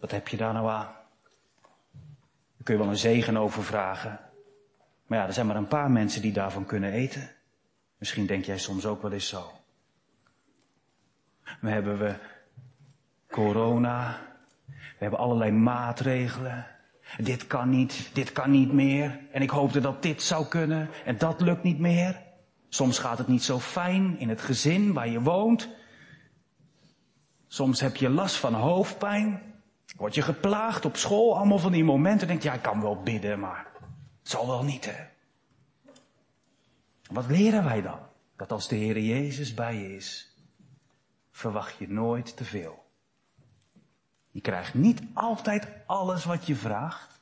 Wat 0.00 0.10
heb 0.10 0.28
je 0.28 0.36
daar 0.36 0.52
nou 0.52 0.68
aan? 0.68 0.92
Daar 2.56 2.62
kun 2.62 2.74
je 2.74 2.80
wel 2.80 2.90
een 2.90 2.96
zegen 2.96 3.36
over 3.36 3.64
vragen. 3.64 4.20
Maar 5.06 5.18
ja, 5.18 5.26
er 5.26 5.32
zijn 5.32 5.46
maar 5.46 5.56
een 5.56 5.68
paar 5.68 5.90
mensen 5.90 6.22
die 6.22 6.32
daarvan 6.32 6.66
kunnen 6.66 6.92
eten. 6.92 7.30
Misschien 7.98 8.26
denk 8.26 8.44
jij 8.44 8.58
soms 8.58 8.86
ook 8.86 9.02
wel 9.02 9.12
eens 9.12 9.28
zo. 9.28 9.50
We 11.60 11.70
hebben 11.70 11.98
we 11.98 12.14
corona. 13.28 14.20
We 14.66 14.98
hebben 14.98 15.18
allerlei 15.18 15.50
maatregelen. 15.50 16.71
Dit 17.18 17.46
kan 17.46 17.70
niet, 17.70 18.10
dit 18.12 18.32
kan 18.32 18.50
niet 18.50 18.72
meer. 18.72 19.20
En 19.32 19.42
ik 19.42 19.50
hoopte 19.50 19.80
dat 19.80 20.02
dit 20.02 20.22
zou 20.22 20.46
kunnen. 20.46 20.88
En 21.04 21.18
dat 21.18 21.40
lukt 21.40 21.62
niet 21.62 21.78
meer. 21.78 22.22
Soms 22.68 22.98
gaat 22.98 23.18
het 23.18 23.28
niet 23.28 23.42
zo 23.42 23.58
fijn 23.58 24.18
in 24.18 24.28
het 24.28 24.40
gezin 24.40 24.92
waar 24.92 25.08
je 25.08 25.20
woont. 25.20 25.68
Soms 27.46 27.80
heb 27.80 27.96
je 27.96 28.08
last 28.08 28.36
van 28.36 28.54
hoofdpijn. 28.54 29.42
Word 29.96 30.14
je 30.14 30.22
geplaagd 30.22 30.84
op 30.84 30.96
school, 30.96 31.36
allemaal 31.36 31.58
van 31.58 31.72
die 31.72 31.84
momenten. 31.84 32.26
Denk 32.26 32.42
je, 32.42 32.48
ja, 32.48 32.54
ik 32.54 32.62
kan 32.62 32.80
wel 32.80 33.02
bidden, 33.02 33.40
maar 33.40 33.66
het 34.18 34.30
zal 34.30 34.46
wel 34.46 34.62
niet, 34.62 34.84
hè. 34.84 35.04
Wat 37.10 37.26
leren 37.26 37.64
wij 37.64 37.82
dan? 37.82 37.98
Dat 38.36 38.52
als 38.52 38.68
de 38.68 38.76
Heer 38.76 38.98
Jezus 39.00 39.54
bij 39.54 39.74
je 39.74 39.96
is, 39.96 40.36
verwacht 41.30 41.78
je 41.78 41.88
nooit 41.88 42.36
te 42.36 42.44
veel. 42.44 42.81
Je 44.32 44.40
krijgt 44.40 44.74
niet 44.74 45.02
altijd 45.12 45.68
alles 45.86 46.24
wat 46.24 46.46
je 46.46 46.56
vraagt, 46.56 47.20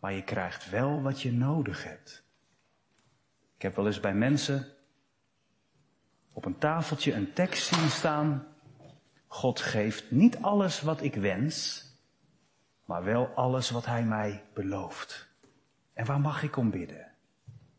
maar 0.00 0.12
je 0.12 0.22
krijgt 0.22 0.70
wel 0.70 1.02
wat 1.02 1.22
je 1.22 1.32
nodig 1.32 1.84
hebt. 1.84 2.24
Ik 3.56 3.62
heb 3.62 3.76
wel 3.76 3.86
eens 3.86 4.00
bij 4.00 4.14
mensen 4.14 4.66
op 6.32 6.44
een 6.44 6.58
tafeltje 6.58 7.12
een 7.12 7.32
tekst 7.32 7.74
zien 7.74 7.88
staan. 7.88 8.46
God 9.26 9.60
geeft 9.60 10.10
niet 10.10 10.36
alles 10.36 10.80
wat 10.80 11.02
ik 11.02 11.14
wens, 11.14 11.84
maar 12.84 13.04
wel 13.04 13.26
alles 13.26 13.70
wat 13.70 13.86
Hij 13.86 14.04
mij 14.04 14.44
belooft. 14.54 15.28
En 15.92 16.06
waar 16.06 16.20
mag 16.20 16.42
ik 16.42 16.56
om 16.56 16.70
bidden? 16.70 17.10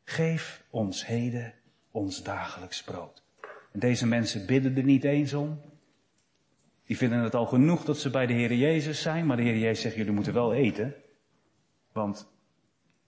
Geef 0.04 0.64
ons 0.70 1.06
heden 1.06 1.54
ons 1.92 2.24
dagelijks 2.24 2.84
brood. 2.84 3.24
En 3.72 3.80
deze 3.80 4.08
mensen 4.08 4.46
bidden 4.46 4.78
er 4.78 4.84
niet 4.84 5.04
eens 5.04 5.34
om. 5.34 5.62
Die 6.94 7.02
vinden 7.02 7.24
het 7.24 7.36
al 7.36 7.46
genoeg 7.46 7.84
dat 7.84 7.98
ze 7.98 8.10
bij 8.10 8.26
de 8.26 8.34
Heer 8.34 8.54
Jezus 8.54 9.02
zijn, 9.02 9.26
maar 9.26 9.38
de 9.38 9.44
Heer 9.44 9.58
Jezus 9.58 9.82
zegt, 9.82 9.96
jullie 9.96 10.12
moeten 10.12 10.34
wel 10.34 10.54
eten. 10.54 10.94
Want 11.92 12.28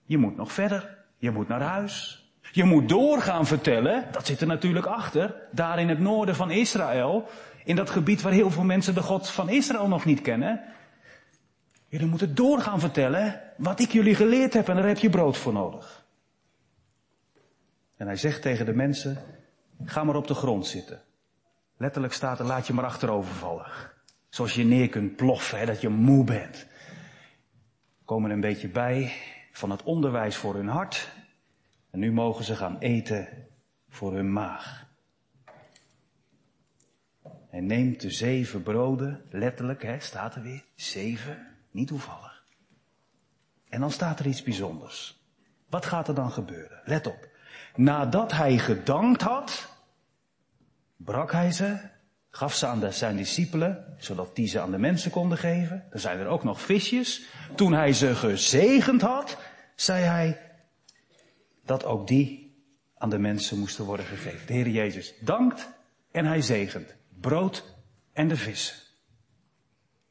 je 0.06 0.18
moet 0.18 0.36
nog 0.36 0.52
verder. 0.52 1.06
Je 1.18 1.32
moet 1.32 1.48
naar 1.48 1.62
huis. 1.62 2.26
Je 2.52 2.64
moet 2.64 2.90
doorgaan 2.90 3.46
vertellen, 3.46 4.08
dat 4.12 4.26
zit 4.26 4.42
er 4.42 4.48
natuurlijk 4.48 4.86
achter, 4.86 5.36
daar 5.52 5.80
in 5.80 5.90
het 5.90 6.00
noorden 6.00 6.36
van 6.36 6.52
Israël, 6.52 7.28
in 7.64 7.76
dat 7.76 7.90
gebied 7.90 8.22
waar 8.22 8.32
heel 8.32 8.52
veel 8.52 8.64
mensen 8.64 8.94
de 8.94 9.02
God 9.02 9.30
van 9.30 9.50
Israël 9.50 9.88
nog 9.88 10.06
niet 10.06 10.22
kennen. 10.22 10.62
Jullie 11.88 12.08
moeten 12.08 12.36
doorgaan 12.36 12.80
vertellen 12.80 13.42
wat 13.58 13.80
ik 13.80 13.92
jullie 13.92 14.16
geleerd 14.16 14.54
heb 14.54 14.70
en 14.70 14.76
daar 14.76 14.88
heb 14.88 14.98
je 14.98 15.10
brood 15.10 15.38
voor 15.38 15.54
nodig. 15.54 16.06
En 17.98 18.06
hij 18.06 18.18
zegt 18.18 18.42
tegen 18.42 18.66
de 18.66 18.74
mensen, 18.74 19.18
ga 19.84 20.04
maar 20.04 20.16
op 20.16 20.28
de 20.28 20.34
grond 20.34 20.68
zitten. 20.68 21.02
Letterlijk 21.78 22.14
staat 22.14 22.40
er, 22.40 22.46
laat 22.46 22.68
je 22.68 22.74
maar 22.74 22.86
achterover 22.86 23.34
vallen. 23.34 23.72
Zoals 24.30 24.56
je 24.56 24.64
neer 24.64 24.90
kunt 24.90 25.16
ploffen, 25.16 25.60
hè, 25.60 25.66
dat 25.66 25.82
je 25.82 25.90
moe 25.90 26.24
bent. 26.24 26.68
Komen 28.06 28.32
een 28.32 28.42
beetje 28.42 28.70
bij 28.70 29.14
van 29.52 29.70
het 29.70 29.84
onderwijs 29.84 30.36
voor 30.36 30.56
hun 30.56 30.68
hart. 30.68 31.10
En 31.92 32.00
nu 32.00 32.12
mogen 32.12 32.46
ze 32.46 32.56
gaan 32.56 32.78
eten 32.78 33.48
voor 33.90 34.14
hun 34.14 34.34
maag. 34.34 34.86
Hij 37.50 37.60
neemt 37.60 38.02
de 38.02 38.10
zeven 38.10 38.64
broden, 38.64 39.26
letterlijk, 39.30 39.84
hè, 39.84 40.00
staat 40.00 40.36
er 40.36 40.42
weer, 40.42 40.64
zeven, 40.76 41.48
niet 41.72 41.88
toevallig. 41.88 42.46
En 43.70 43.80
dan 43.80 43.92
staat 43.92 44.20
er 44.20 44.28
iets 44.28 44.44
bijzonders. 44.44 45.24
Wat 45.70 45.86
gaat 45.86 46.08
er 46.08 46.16
dan 46.16 46.32
gebeuren? 46.32 46.82
Let 46.86 47.08
op. 47.08 47.30
Nadat 47.76 48.32
hij 48.32 48.58
gedankt 48.58 49.22
had, 49.22 49.75
brak 50.98 51.32
hij 51.32 51.52
ze, 51.52 51.78
gaf 52.30 52.56
ze 52.56 52.66
aan 52.66 52.80
de, 52.80 52.92
zijn 52.92 53.16
discipelen, 53.16 53.96
zodat 53.98 54.36
die 54.36 54.48
ze 54.48 54.60
aan 54.60 54.72
de 54.72 54.78
mensen 54.78 55.12
konden 55.12 55.38
geven. 55.38 55.86
Er 55.90 56.00
zijn 56.00 56.20
er 56.20 56.28
ook 56.28 56.44
nog 56.44 56.62
visjes. 56.62 57.26
Toen 57.56 57.74
hij 57.74 57.94
ze 57.94 58.16
gezegend 58.16 59.02
had, 59.02 59.38
zei 59.76 60.04
hij 60.04 60.42
dat 61.66 61.86
ook 61.86 62.08
die 62.08 62.46
aan 62.98 63.10
de 63.10 63.20
mensen 63.20 63.60
moesten 63.60 63.86
worden 63.86 64.06
gegeven. 64.06 64.48
De 64.48 64.54
Heer 64.54 64.68
Jezus 64.68 65.14
dankt 65.22 65.70
en 66.12 66.26
hij 66.26 66.42
zegent. 66.42 66.96
Brood 67.22 67.76
en 68.14 68.28
de 68.28 68.36
vissen. 68.36 68.76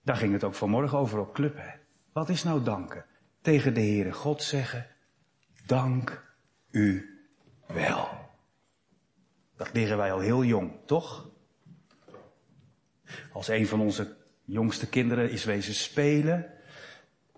Daar 0.02 0.16
ging 0.16 0.32
het 0.32 0.44
ook 0.44 0.54
vanmorgen 0.54 0.98
over 0.98 1.18
op 1.18 1.34
club. 1.34 1.56
Hè? 1.56 1.70
Wat 2.12 2.28
is 2.28 2.42
nou 2.42 2.62
danken? 2.62 3.04
Tegen 3.40 3.74
de 3.74 3.80
Heere 3.80 4.12
God 4.12 4.42
zeggen, 4.42 4.86
dank 5.66 6.36
u 6.70 7.18
wel. 7.66 8.23
Dat 9.56 9.72
leren 9.72 9.96
wij 9.96 10.12
al 10.12 10.18
heel 10.18 10.44
jong, 10.44 10.72
toch? 10.84 11.28
Als 13.32 13.48
een 13.48 13.66
van 13.66 13.80
onze 13.80 14.16
jongste 14.44 14.88
kinderen 14.88 15.30
is 15.30 15.44
wezen 15.44 15.74
spelen 15.74 16.50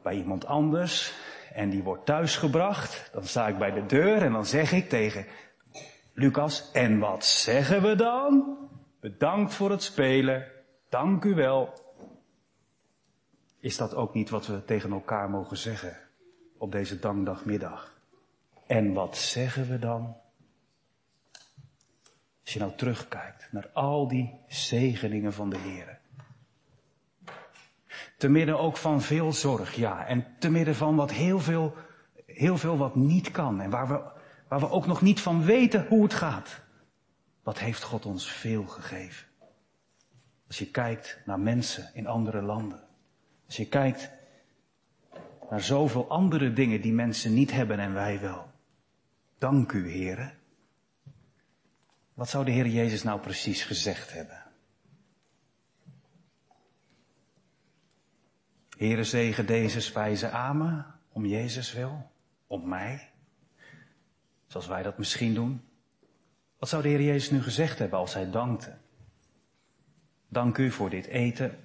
bij 0.02 0.14
iemand 0.14 0.46
anders 0.46 1.14
en 1.52 1.70
die 1.70 1.82
wordt 1.82 2.06
thuisgebracht, 2.06 3.10
dan 3.12 3.24
sta 3.24 3.48
ik 3.48 3.58
bij 3.58 3.70
de 3.70 3.86
deur 3.86 4.22
en 4.22 4.32
dan 4.32 4.46
zeg 4.46 4.72
ik 4.72 4.88
tegen 4.88 5.26
Lucas, 6.14 6.70
en 6.72 6.98
wat 6.98 7.24
zeggen 7.24 7.82
we 7.82 7.94
dan? 7.94 8.58
Bedankt 9.00 9.54
voor 9.54 9.70
het 9.70 9.82
spelen, 9.82 10.46
dank 10.88 11.24
u 11.24 11.34
wel. 11.34 11.72
Is 13.60 13.76
dat 13.76 13.94
ook 13.94 14.14
niet 14.14 14.30
wat 14.30 14.46
we 14.46 14.64
tegen 14.64 14.92
elkaar 14.92 15.30
mogen 15.30 15.56
zeggen 15.56 15.96
op 16.58 16.72
deze 16.72 16.98
dankdagmiddag? 16.98 17.94
En 18.66 18.92
wat 18.92 19.16
zeggen 19.16 19.68
we 19.68 19.78
dan? 19.78 20.16
Als 22.46 22.54
je 22.54 22.60
nou 22.60 22.76
terugkijkt 22.76 23.48
naar 23.50 23.68
al 23.72 24.08
die 24.08 24.34
zegeningen 24.48 25.32
van 25.32 25.50
de 25.50 25.58
Heer. 25.58 25.98
Te 28.16 28.28
midden 28.28 28.58
ook 28.58 28.76
van 28.76 29.02
veel 29.02 29.32
zorg, 29.32 29.74
ja. 29.74 30.06
En 30.06 30.26
te 30.38 30.50
midden 30.50 30.74
van 30.74 30.96
wat 30.96 31.10
heel 31.10 31.40
veel, 31.40 31.74
heel 32.26 32.58
veel 32.58 32.76
wat 32.76 32.94
niet 32.94 33.30
kan. 33.30 33.60
En 33.60 33.70
waar 33.70 33.88
we, 33.88 34.02
waar 34.48 34.60
we 34.60 34.70
ook 34.70 34.86
nog 34.86 35.02
niet 35.02 35.20
van 35.20 35.44
weten 35.44 35.86
hoe 35.88 36.02
het 36.02 36.14
gaat. 36.14 36.60
Wat 37.42 37.58
heeft 37.58 37.82
God 37.82 38.06
ons 38.06 38.30
veel 38.30 38.66
gegeven? 38.66 39.26
Als 40.46 40.58
je 40.58 40.70
kijkt 40.70 41.18
naar 41.24 41.40
mensen 41.40 41.90
in 41.94 42.06
andere 42.06 42.42
landen. 42.42 42.82
Als 43.46 43.56
je 43.56 43.68
kijkt 43.68 44.10
naar 45.50 45.60
zoveel 45.60 46.08
andere 46.08 46.52
dingen 46.52 46.80
die 46.80 46.92
mensen 46.92 47.34
niet 47.34 47.52
hebben 47.52 47.78
en 47.78 47.92
wij 47.92 48.20
wel. 48.20 48.50
Dank 49.38 49.72
u, 49.72 49.90
heren. 49.90 50.35
Wat 52.16 52.28
zou 52.28 52.44
de 52.44 52.50
Heer 52.50 52.66
Jezus 52.66 53.02
nou 53.02 53.20
precies 53.20 53.62
gezegd 53.62 54.12
hebben? 54.12 54.42
Heere 58.76 59.04
zegen 59.04 59.46
deze 59.46 59.80
spijzen 59.80 60.32
amen, 60.32 60.86
om 61.08 61.26
Jezus 61.26 61.72
wil, 61.72 62.10
om 62.46 62.68
mij, 62.68 63.10
zoals 64.46 64.66
wij 64.66 64.82
dat 64.82 64.98
misschien 64.98 65.34
doen. 65.34 65.68
Wat 66.58 66.68
zou 66.68 66.82
de 66.82 66.88
Heer 66.88 67.02
Jezus 67.02 67.30
nu 67.30 67.42
gezegd 67.42 67.78
hebben 67.78 67.98
als 67.98 68.14
hij 68.14 68.30
dankte? 68.30 68.76
Dank 70.28 70.58
u 70.58 70.70
voor 70.70 70.90
dit 70.90 71.06
eten, 71.06 71.58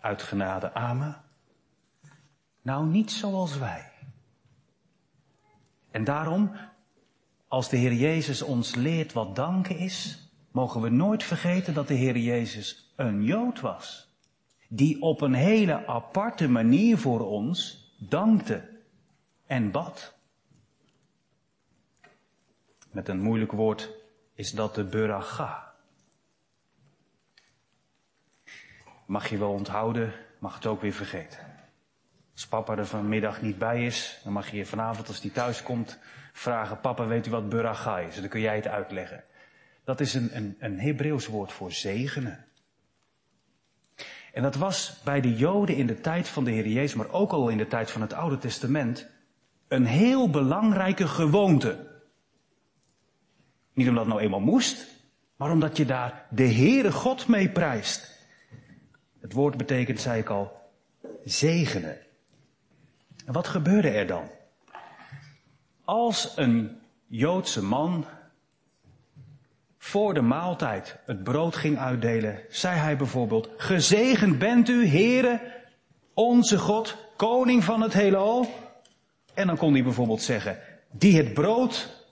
uit 0.00 0.22
genade, 0.22 0.72
amen. 0.74 1.22
Nou, 2.62 2.86
niet 2.86 3.10
zoals 3.10 3.58
wij. 3.58 3.90
En 5.90 6.04
daarom, 6.04 6.56
als 7.52 7.68
de 7.68 7.76
Heer 7.76 7.92
Jezus 7.92 8.42
ons 8.42 8.74
leert 8.74 9.12
wat 9.12 9.36
danken 9.36 9.76
is, 9.78 10.28
mogen 10.50 10.80
we 10.80 10.88
nooit 10.88 11.22
vergeten 11.22 11.74
dat 11.74 11.88
de 11.88 11.94
Heer 11.94 12.16
Jezus 12.16 12.92
een 12.96 13.24
Jood 13.24 13.60
was 13.60 14.08
die 14.68 15.02
op 15.02 15.20
een 15.20 15.34
hele 15.34 15.86
aparte 15.86 16.48
manier 16.48 16.98
voor 16.98 17.20
ons 17.20 17.90
dankte 17.98 18.68
en 19.46 19.70
bad. 19.70 20.14
Met 22.90 23.08
een 23.08 23.20
moeilijk 23.20 23.52
woord 23.52 23.90
is 24.34 24.50
dat 24.50 24.74
de 24.74 24.84
buracha. 24.84 25.74
Mag 29.06 29.28
je 29.28 29.38
wel 29.38 29.52
onthouden, 29.52 30.12
mag 30.38 30.54
het 30.54 30.66
ook 30.66 30.80
weer 30.80 30.92
vergeten. 30.92 31.38
Als 32.32 32.46
papa 32.46 32.76
er 32.76 32.86
vanmiddag 32.86 33.42
niet 33.42 33.58
bij 33.58 33.86
is, 33.86 34.20
dan 34.24 34.32
mag 34.32 34.50
je 34.50 34.66
vanavond 34.66 35.08
als 35.08 35.20
hij 35.22 35.30
thuis 35.30 35.62
komt 35.62 35.98
vragen, 36.32 36.80
papa 36.80 37.06
weet 37.06 37.26
u 37.26 37.30
wat 37.30 37.48
buracha 37.48 37.98
is? 37.98 38.20
Dan 38.20 38.28
kun 38.28 38.40
jij 38.40 38.56
het 38.56 38.66
uitleggen. 38.66 39.24
Dat 39.84 40.00
is 40.00 40.14
een, 40.14 40.36
een, 40.36 40.56
een 40.58 40.80
Hebreeuws 40.80 41.26
woord 41.26 41.52
voor 41.52 41.72
zegenen. 41.72 42.44
En 44.32 44.42
dat 44.42 44.54
was 44.54 45.00
bij 45.04 45.20
de 45.20 45.34
Joden 45.34 45.76
in 45.76 45.86
de 45.86 46.00
tijd 46.00 46.28
van 46.28 46.44
de 46.44 46.50
Heer 46.50 46.68
Jezus, 46.68 46.94
maar 46.94 47.10
ook 47.10 47.32
al 47.32 47.48
in 47.48 47.56
de 47.56 47.66
tijd 47.66 47.90
van 47.90 48.00
het 48.00 48.12
Oude 48.12 48.38
Testament, 48.38 49.10
een 49.68 49.86
heel 49.86 50.30
belangrijke 50.30 51.08
gewoonte. 51.08 51.90
Niet 53.72 53.88
omdat 53.88 54.04
het 54.04 54.12
nou 54.12 54.24
eenmaal 54.24 54.40
moest, 54.40 54.86
maar 55.36 55.50
omdat 55.50 55.76
je 55.76 55.84
daar 55.84 56.26
de 56.30 56.52
Heere 56.52 56.92
God 56.92 57.28
mee 57.28 57.50
prijst. 57.50 58.26
Het 59.20 59.32
woord 59.32 59.56
betekent, 59.56 60.00
zei 60.00 60.20
ik 60.20 60.28
al, 60.28 60.70
zegenen. 61.24 61.98
En 63.26 63.32
wat 63.32 63.48
gebeurde 63.48 63.88
er 63.88 64.06
dan? 64.06 64.30
Als 65.92 66.32
een 66.36 66.80
Joodse 67.06 67.62
man 67.62 68.04
voor 69.78 70.14
de 70.14 70.20
maaltijd 70.20 70.98
het 71.06 71.22
brood 71.22 71.56
ging 71.56 71.78
uitdelen, 71.78 72.40
zei 72.48 72.78
hij 72.78 72.96
bijvoorbeeld, 72.96 73.48
gezegend 73.56 74.38
bent 74.38 74.68
u, 74.68 74.86
Heere, 74.86 75.62
onze 76.14 76.58
God, 76.58 76.96
koning 77.16 77.64
van 77.64 77.80
het 77.80 77.92
heelal. 77.92 78.46
En 79.34 79.46
dan 79.46 79.56
kon 79.56 79.72
hij 79.72 79.82
bijvoorbeeld 79.82 80.22
zeggen, 80.22 80.58
die 80.90 81.16
het 81.16 81.34
brood 81.34 82.04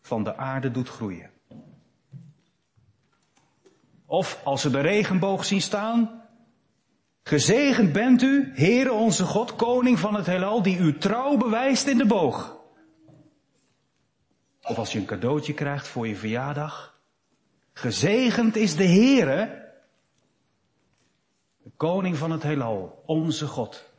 van 0.00 0.24
de 0.24 0.36
aarde 0.36 0.70
doet 0.70 0.88
groeien. 0.88 1.30
Of 4.06 4.40
als 4.44 4.60
ze 4.60 4.70
de 4.70 4.80
regenboog 4.80 5.44
zien 5.44 5.62
staan, 5.62 6.25
gezegend 7.26 7.92
bent 7.92 8.22
u, 8.22 8.52
Heere 8.54 8.92
onze 8.92 9.24
God, 9.24 9.56
koning 9.56 9.98
van 9.98 10.14
het 10.14 10.26
heelal, 10.26 10.62
die 10.62 10.78
uw 10.78 10.98
trouw 10.98 11.36
bewijst 11.36 11.86
in 11.86 11.98
de 11.98 12.06
boog. 12.06 12.56
Of 14.62 14.78
als 14.78 14.92
je 14.92 14.98
een 14.98 15.06
cadeautje 15.06 15.54
krijgt 15.54 15.88
voor 15.88 16.08
je 16.08 16.16
verjaardag. 16.16 17.00
Gezegend 17.72 18.56
is 18.56 18.76
de 18.76 18.86
Heere, 18.86 19.70
de 21.62 21.70
koning 21.76 22.16
van 22.16 22.30
het 22.30 22.42
heelal, 22.42 23.02
onze 23.06 23.46
God, 23.46 23.90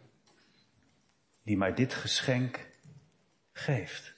die 1.44 1.58
mij 1.58 1.74
dit 1.74 1.94
geschenk 1.94 2.68
geeft. 3.52 4.16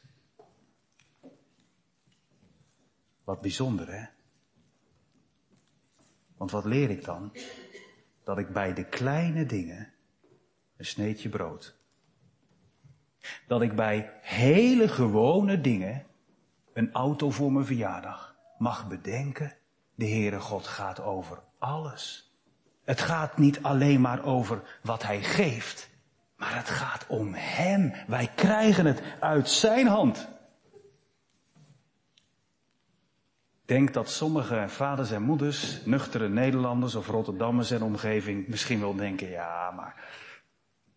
Wat 3.24 3.42
bijzonder, 3.42 3.92
hè? 3.92 4.06
Want 6.38 6.52
wat 6.52 6.66
leer 6.66 6.90
ik 6.90 7.06
dan? 7.06 7.32
Dat 8.30 8.38
ik 8.38 8.54
bij 8.54 8.74
de 8.74 8.84
kleine 8.84 9.46
dingen 9.46 9.94
een 10.78 10.86
sneetje 10.86 11.30
brood. 11.30 11.76
Dat 13.48 13.62
ik 13.62 13.76
bij 13.76 14.12
hele 14.22 14.88
gewone 14.88 15.62
dingen 15.62 16.06
een 16.74 16.94
auto 16.94 17.30
voor 17.30 17.52
mijn 17.52 17.66
verjaardag, 17.66 18.36
mag 18.58 18.88
bedenken, 18.88 19.56
de 19.96 20.06
Heere 20.06 20.40
God 20.40 20.68
gaat 20.68 21.00
over 21.02 21.40
alles. 21.58 22.34
Het 22.84 23.02
gaat 23.02 23.38
niet 23.38 23.64
alleen 23.64 24.02
maar 24.02 24.24
over 24.24 24.80
wat 24.84 25.04
Hij 25.04 25.24
geeft, 25.24 25.90
maar 26.36 26.56
het 26.56 26.70
gaat 26.70 27.06
om 27.08 27.34
Hem. 27.34 27.94
Wij 28.08 28.32
krijgen 28.36 28.86
het 28.86 29.02
uit 29.20 29.50
Zijn 29.50 29.88
hand. 29.88 30.28
Denk 33.70 33.94
dat 33.94 34.10
sommige 34.10 34.66
vaders 34.68 35.12
en 35.12 35.22
moeders, 35.22 35.86
nuchtere 35.86 36.30
Nederlanders 36.30 36.96
of 36.96 37.08
Rotterdammers 37.08 37.72
en 37.72 37.82
omgeving 37.82 38.48
misschien 38.48 38.80
wel 38.80 38.96
denken, 38.96 39.30
ja, 39.30 39.72
maar, 39.72 39.96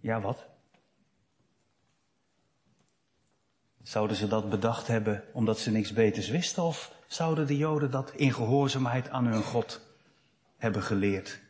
ja 0.01 0.21
wat? 0.21 0.47
Zouden 3.83 4.17
ze 4.17 4.29
dat 4.29 4.51
bedacht 4.51 4.87
hebben 4.87 5.25
omdat 5.33 5.59
ze 5.59 5.71
niks 5.71 5.93
beters 5.93 6.29
wisten? 6.29 6.63
Of 6.63 6.93
zouden 7.07 7.47
de 7.47 7.57
Joden 7.57 7.91
dat 7.91 8.13
in 8.15 8.33
gehoorzaamheid 8.33 9.11
aan 9.11 9.27
hun 9.27 9.43
God 9.43 9.81
hebben 10.57 10.83
geleerd? 10.83 11.41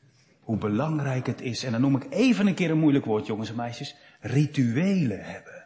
Hoe 0.41 0.57
belangrijk 0.57 1.27
het 1.27 1.41
is, 1.41 1.65
en 1.65 1.73
dan 1.73 1.81
noem 1.81 1.97
ik 1.97 2.07
even 2.11 2.47
een 2.47 2.55
keer 2.55 2.71
een 2.71 2.79
moeilijk 2.79 3.05
woord, 3.05 3.27
jongens 3.27 3.49
en 3.49 3.57
meisjes, 3.57 3.97
rituelen 4.21 5.25
hebben. 5.25 5.62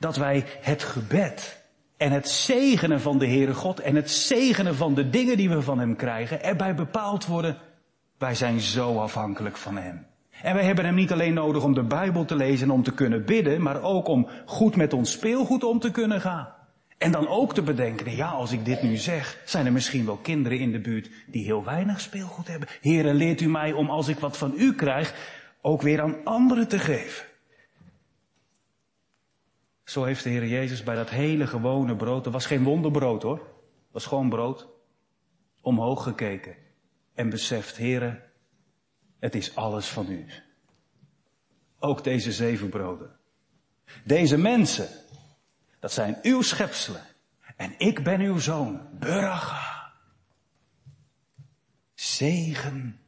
Dat 0.00 0.16
wij 0.16 0.44
het 0.60 0.82
gebed 0.82 1.62
en 1.96 2.12
het 2.12 2.28
zegenen 2.28 3.00
van 3.00 3.18
de 3.18 3.26
Heere 3.26 3.54
God 3.54 3.80
en 3.80 3.94
het 3.94 4.10
zegenen 4.10 4.74
van 4.74 4.94
de 4.94 5.10
dingen 5.10 5.36
die 5.36 5.48
we 5.48 5.62
van 5.62 5.78
Hem 5.78 5.96
krijgen, 5.96 6.42
erbij 6.42 6.74
bepaald 6.74 7.26
worden, 7.26 7.58
wij 8.18 8.34
zijn 8.34 8.60
zo 8.60 8.98
afhankelijk 8.98 9.56
van 9.56 9.76
Hem. 9.76 10.06
En 10.42 10.54
wij 10.54 10.64
hebben 10.64 10.84
hem 10.84 10.94
niet 10.94 11.12
alleen 11.12 11.34
nodig 11.34 11.64
om 11.64 11.74
de 11.74 11.82
Bijbel 11.82 12.24
te 12.24 12.36
lezen 12.36 12.68
en 12.68 12.74
om 12.74 12.82
te 12.82 12.94
kunnen 12.94 13.24
bidden, 13.24 13.62
maar 13.62 13.82
ook 13.82 14.08
om 14.08 14.28
goed 14.46 14.76
met 14.76 14.92
ons 14.92 15.12
speelgoed 15.12 15.64
om 15.64 15.78
te 15.78 15.90
kunnen 15.90 16.20
gaan. 16.20 16.48
En 16.98 17.12
dan 17.12 17.28
ook 17.28 17.54
te 17.54 17.62
bedenken, 17.62 18.16
ja, 18.16 18.28
als 18.28 18.52
ik 18.52 18.64
dit 18.64 18.82
nu 18.82 18.96
zeg, 18.96 19.40
zijn 19.44 19.66
er 19.66 19.72
misschien 19.72 20.06
wel 20.06 20.16
kinderen 20.16 20.58
in 20.58 20.72
de 20.72 20.80
buurt 20.80 21.10
die 21.26 21.44
heel 21.44 21.64
weinig 21.64 22.00
speelgoed 22.00 22.48
hebben. 22.48 22.68
Heren, 22.80 23.14
leert 23.14 23.40
u 23.40 23.48
mij 23.48 23.72
om 23.72 23.90
als 23.90 24.08
ik 24.08 24.18
wat 24.18 24.36
van 24.36 24.52
u 24.56 24.74
krijg, 24.74 25.14
ook 25.60 25.82
weer 25.82 26.00
aan 26.00 26.16
anderen 26.24 26.68
te 26.68 26.78
geven. 26.78 27.24
Zo 29.90 30.04
heeft 30.04 30.22
de 30.22 30.30
Heer 30.30 30.46
Jezus 30.46 30.82
bij 30.82 30.94
dat 30.94 31.10
hele 31.10 31.46
gewone 31.46 31.96
brood, 31.96 32.26
er 32.26 32.32
was 32.32 32.46
geen 32.46 32.62
wonderbrood 32.62 33.22
hoor, 33.22 33.38
het 33.38 33.92
was 33.92 34.06
gewoon 34.06 34.28
brood, 34.28 34.68
omhoog 35.60 36.02
gekeken 36.02 36.56
en 37.14 37.30
beseft, 37.30 37.76
Heren, 37.76 38.22
het 39.18 39.34
is 39.34 39.54
alles 39.54 39.88
van 39.88 40.10
u. 40.10 40.26
Ook 41.78 42.04
deze 42.04 42.32
zeven 42.32 42.68
broden. 42.68 43.18
Deze 44.04 44.36
mensen, 44.36 44.88
dat 45.78 45.92
zijn 45.92 46.18
uw 46.22 46.42
schepselen. 46.42 47.02
En 47.56 47.74
ik 47.78 48.04
ben 48.04 48.20
uw 48.20 48.38
zoon, 48.38 48.88
Buraga. 48.98 49.92
Zegen 51.94 53.00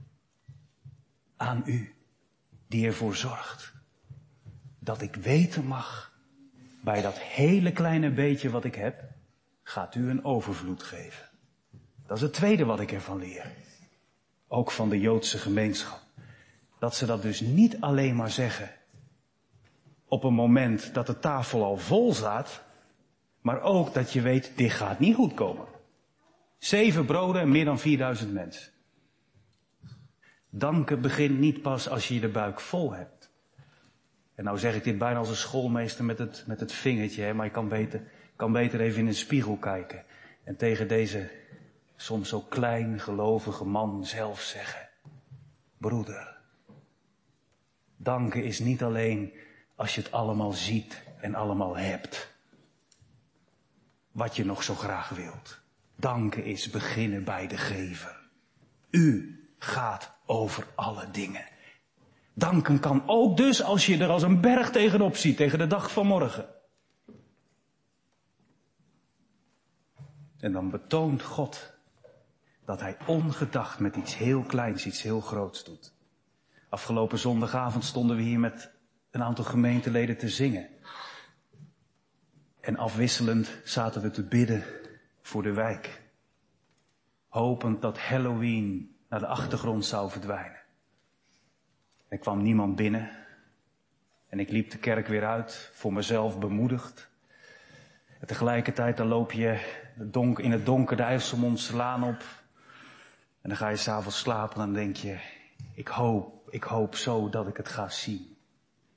aan 1.36 1.62
u, 1.64 1.94
die 2.66 2.86
ervoor 2.86 3.16
zorgt 3.16 3.72
dat 4.78 5.02
ik 5.02 5.14
weten 5.14 5.64
mag, 5.64 6.11
bij 6.82 7.02
dat 7.02 7.18
hele 7.18 7.72
kleine 7.72 8.10
beetje 8.10 8.50
wat 8.50 8.64
ik 8.64 8.74
heb, 8.74 9.04
gaat 9.62 9.94
u 9.94 10.10
een 10.10 10.24
overvloed 10.24 10.82
geven. 10.82 11.28
Dat 12.06 12.16
is 12.16 12.22
het 12.22 12.32
tweede 12.32 12.64
wat 12.64 12.80
ik 12.80 12.92
ervan 12.92 13.18
leer. 13.18 13.50
Ook 14.48 14.70
van 14.70 14.88
de 14.88 15.00
Joodse 15.00 15.38
gemeenschap. 15.38 16.00
Dat 16.78 16.94
ze 16.96 17.06
dat 17.06 17.22
dus 17.22 17.40
niet 17.40 17.80
alleen 17.80 18.16
maar 18.16 18.30
zeggen 18.30 18.70
op 20.12 20.24
een 20.24 20.34
moment 20.34 20.94
dat 20.94 21.06
de 21.06 21.18
tafel 21.18 21.64
al 21.64 21.76
vol 21.76 22.14
staat, 22.14 22.62
maar 23.40 23.60
ook 23.60 23.94
dat 23.94 24.12
je 24.12 24.20
weet, 24.20 24.52
dit 24.56 24.70
gaat 24.70 24.98
niet 24.98 25.14
goed 25.14 25.34
komen. 25.34 25.66
Zeven 26.58 27.04
broden 27.04 27.42
en 27.42 27.50
meer 27.50 27.64
dan 27.64 27.78
4000 27.78 28.32
mensen. 28.32 28.72
Danken 30.50 31.00
begint 31.00 31.38
niet 31.38 31.62
pas 31.62 31.88
als 31.88 32.08
je 32.08 32.20
de 32.20 32.28
buik 32.28 32.60
vol 32.60 32.92
hebt. 32.92 33.21
En 34.34 34.44
nou 34.44 34.58
zeg 34.58 34.74
ik 34.74 34.84
dit 34.84 34.98
bijna 34.98 35.18
als 35.18 35.28
een 35.28 35.36
schoolmeester 35.36 36.04
met 36.04 36.18
het, 36.18 36.44
met 36.46 36.60
het 36.60 36.72
vingertje, 36.72 37.22
hè, 37.22 37.34
maar 37.34 37.46
je 37.46 37.52
kan 37.52 37.68
beter, 37.68 38.02
kan 38.36 38.52
beter 38.52 38.80
even 38.80 39.00
in 39.00 39.06
een 39.06 39.14
spiegel 39.14 39.56
kijken. 39.56 40.04
En 40.44 40.56
tegen 40.56 40.88
deze 40.88 41.30
soms 41.96 42.28
zo 42.28 42.40
klein 42.40 43.00
gelovige 43.00 43.64
man 43.64 44.04
zelf 44.04 44.40
zeggen, 44.40 44.88
broeder, 45.78 46.36
danken 47.96 48.44
is 48.44 48.58
niet 48.58 48.82
alleen 48.82 49.32
als 49.76 49.94
je 49.94 50.00
het 50.00 50.12
allemaal 50.12 50.52
ziet 50.52 51.02
en 51.20 51.34
allemaal 51.34 51.76
hebt. 51.76 52.30
Wat 54.12 54.36
je 54.36 54.44
nog 54.44 54.62
zo 54.62 54.74
graag 54.74 55.08
wilt. 55.08 55.60
Danken 55.96 56.44
is 56.44 56.70
beginnen 56.70 57.24
bij 57.24 57.46
de 57.46 57.56
gever. 57.56 58.20
U 58.90 59.40
gaat 59.58 60.12
over 60.26 60.66
alle 60.74 61.10
dingen. 61.10 61.44
Danken 62.34 62.80
kan 62.80 63.02
ook 63.06 63.36
dus 63.36 63.62
als 63.62 63.86
je 63.86 63.98
er 63.98 64.08
als 64.08 64.22
een 64.22 64.40
berg 64.40 64.70
tegenop 64.70 65.16
ziet 65.16 65.36
tegen 65.36 65.58
de 65.58 65.66
dag 65.66 65.92
van 65.92 66.06
morgen. 66.06 66.48
En 70.38 70.52
dan 70.52 70.70
betoont 70.70 71.22
God 71.22 71.72
dat 72.64 72.80
hij 72.80 72.96
ongedacht 73.06 73.78
met 73.78 73.96
iets 73.96 74.16
heel 74.16 74.42
kleins, 74.42 74.86
iets 74.86 75.02
heel 75.02 75.20
groots 75.20 75.64
doet. 75.64 75.94
Afgelopen 76.68 77.18
zondagavond 77.18 77.84
stonden 77.84 78.16
we 78.16 78.22
hier 78.22 78.40
met 78.40 78.72
een 79.10 79.22
aantal 79.22 79.44
gemeenteleden 79.44 80.18
te 80.18 80.28
zingen. 80.28 80.68
En 82.60 82.76
afwisselend 82.76 83.60
zaten 83.64 84.02
we 84.02 84.10
te 84.10 84.22
bidden 84.22 84.64
voor 85.22 85.42
de 85.42 85.52
wijk. 85.52 86.02
Hopend 87.28 87.82
dat 87.82 87.98
Halloween 87.98 88.96
naar 89.08 89.20
de 89.20 89.26
achtergrond 89.26 89.84
zou 89.84 90.10
verdwijnen. 90.10 90.61
Er 92.12 92.18
kwam 92.18 92.42
niemand 92.42 92.76
binnen. 92.76 93.10
En 94.28 94.40
ik 94.40 94.50
liep 94.50 94.70
de 94.70 94.78
kerk 94.78 95.06
weer 95.06 95.24
uit, 95.24 95.70
voor 95.74 95.92
mezelf 95.92 96.38
bemoedigd. 96.38 97.10
En 98.20 98.26
tegelijkertijd 98.26 98.96
dan 98.96 99.06
loop 99.06 99.32
je 99.32 99.60
in 100.36 100.52
het 100.52 100.66
donker 100.66 100.96
de 100.96 101.02
IJsselmondse 101.02 101.76
laan 101.76 102.04
op. 102.04 102.22
En 103.40 103.48
dan 103.48 103.56
ga 103.56 103.68
je 103.68 103.76
s'avonds 103.76 104.18
slapen 104.18 104.60
en 104.60 104.64
dan 104.64 104.74
denk 104.74 104.96
je, 104.96 105.18
ik 105.74 105.88
hoop, 105.88 106.48
ik 106.50 106.62
hoop 106.62 106.94
zo 106.94 107.28
dat 107.28 107.48
ik 107.48 107.56
het 107.56 107.68
ga 107.68 107.88
zien. 107.88 108.36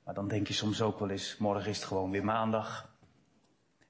Maar 0.04 0.14
dan 0.14 0.28
denk 0.28 0.46
je 0.46 0.54
soms 0.54 0.82
ook 0.82 0.98
wel 0.98 1.10
eens, 1.10 1.36
morgen 1.38 1.70
is 1.70 1.76
het 1.76 1.86
gewoon 1.86 2.10
weer 2.10 2.24
maandag. 2.24 2.94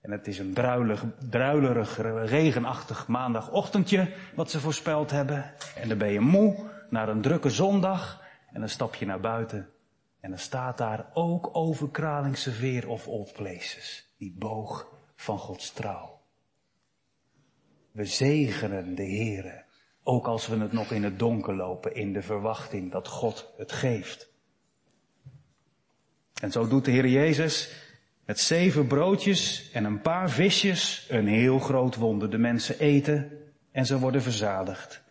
En 0.00 0.10
het 0.10 0.26
is 0.26 0.38
een 0.38 0.54
druilig, 0.54 1.04
druilerig, 1.30 1.96
regenachtig 2.28 3.06
maandagochtendje 3.06 4.12
wat 4.34 4.50
ze 4.50 4.60
voorspeld 4.60 5.10
hebben. 5.10 5.52
En 5.76 5.88
dan 5.88 5.98
ben 5.98 6.12
je 6.12 6.20
moe 6.20 6.70
naar 6.90 7.08
een 7.08 7.20
drukke 7.20 7.50
zondag. 7.50 8.24
En 8.52 8.60
dan 8.60 8.68
stap 8.68 8.94
je 8.94 9.06
naar 9.06 9.20
buiten. 9.20 9.68
En 10.20 10.30
dan 10.30 10.38
staat 10.38 10.78
daar 10.78 11.10
ook 11.12 11.56
over 11.56 11.90
of 12.88 13.08
Old 13.08 13.32
Places. 13.32 14.10
Die 14.18 14.34
boog 14.38 14.88
van 15.14 15.38
Gods 15.38 15.72
trouw. 15.72 16.20
We 17.92 18.04
zegenen 18.04 18.94
de 18.94 19.06
Here. 19.06 19.64
Ook 20.02 20.26
als 20.26 20.46
we 20.46 20.56
het 20.56 20.72
nog 20.72 20.90
in 20.90 21.04
het 21.04 21.18
donker 21.18 21.54
lopen 21.54 21.94
in 21.94 22.12
de 22.12 22.22
verwachting 22.22 22.92
dat 22.92 23.08
God 23.08 23.52
het 23.56 23.72
geeft. 23.72 24.34
En 26.40 26.52
zo 26.52 26.68
doet 26.68 26.84
de 26.84 26.90
Heer 26.90 27.08
Jezus 27.08 27.84
met 28.24 28.40
zeven 28.40 28.86
broodjes 28.86 29.70
en 29.72 29.84
een 29.84 30.00
paar 30.00 30.30
visjes 30.30 31.06
een 31.08 31.26
heel 31.26 31.58
groot 31.58 31.96
wonder. 31.96 32.30
De 32.30 32.38
mensen 32.38 32.78
eten 32.78 33.30
en 33.72 33.86
ze 33.86 33.98
worden 33.98 34.22
verzadigd. 34.22 35.02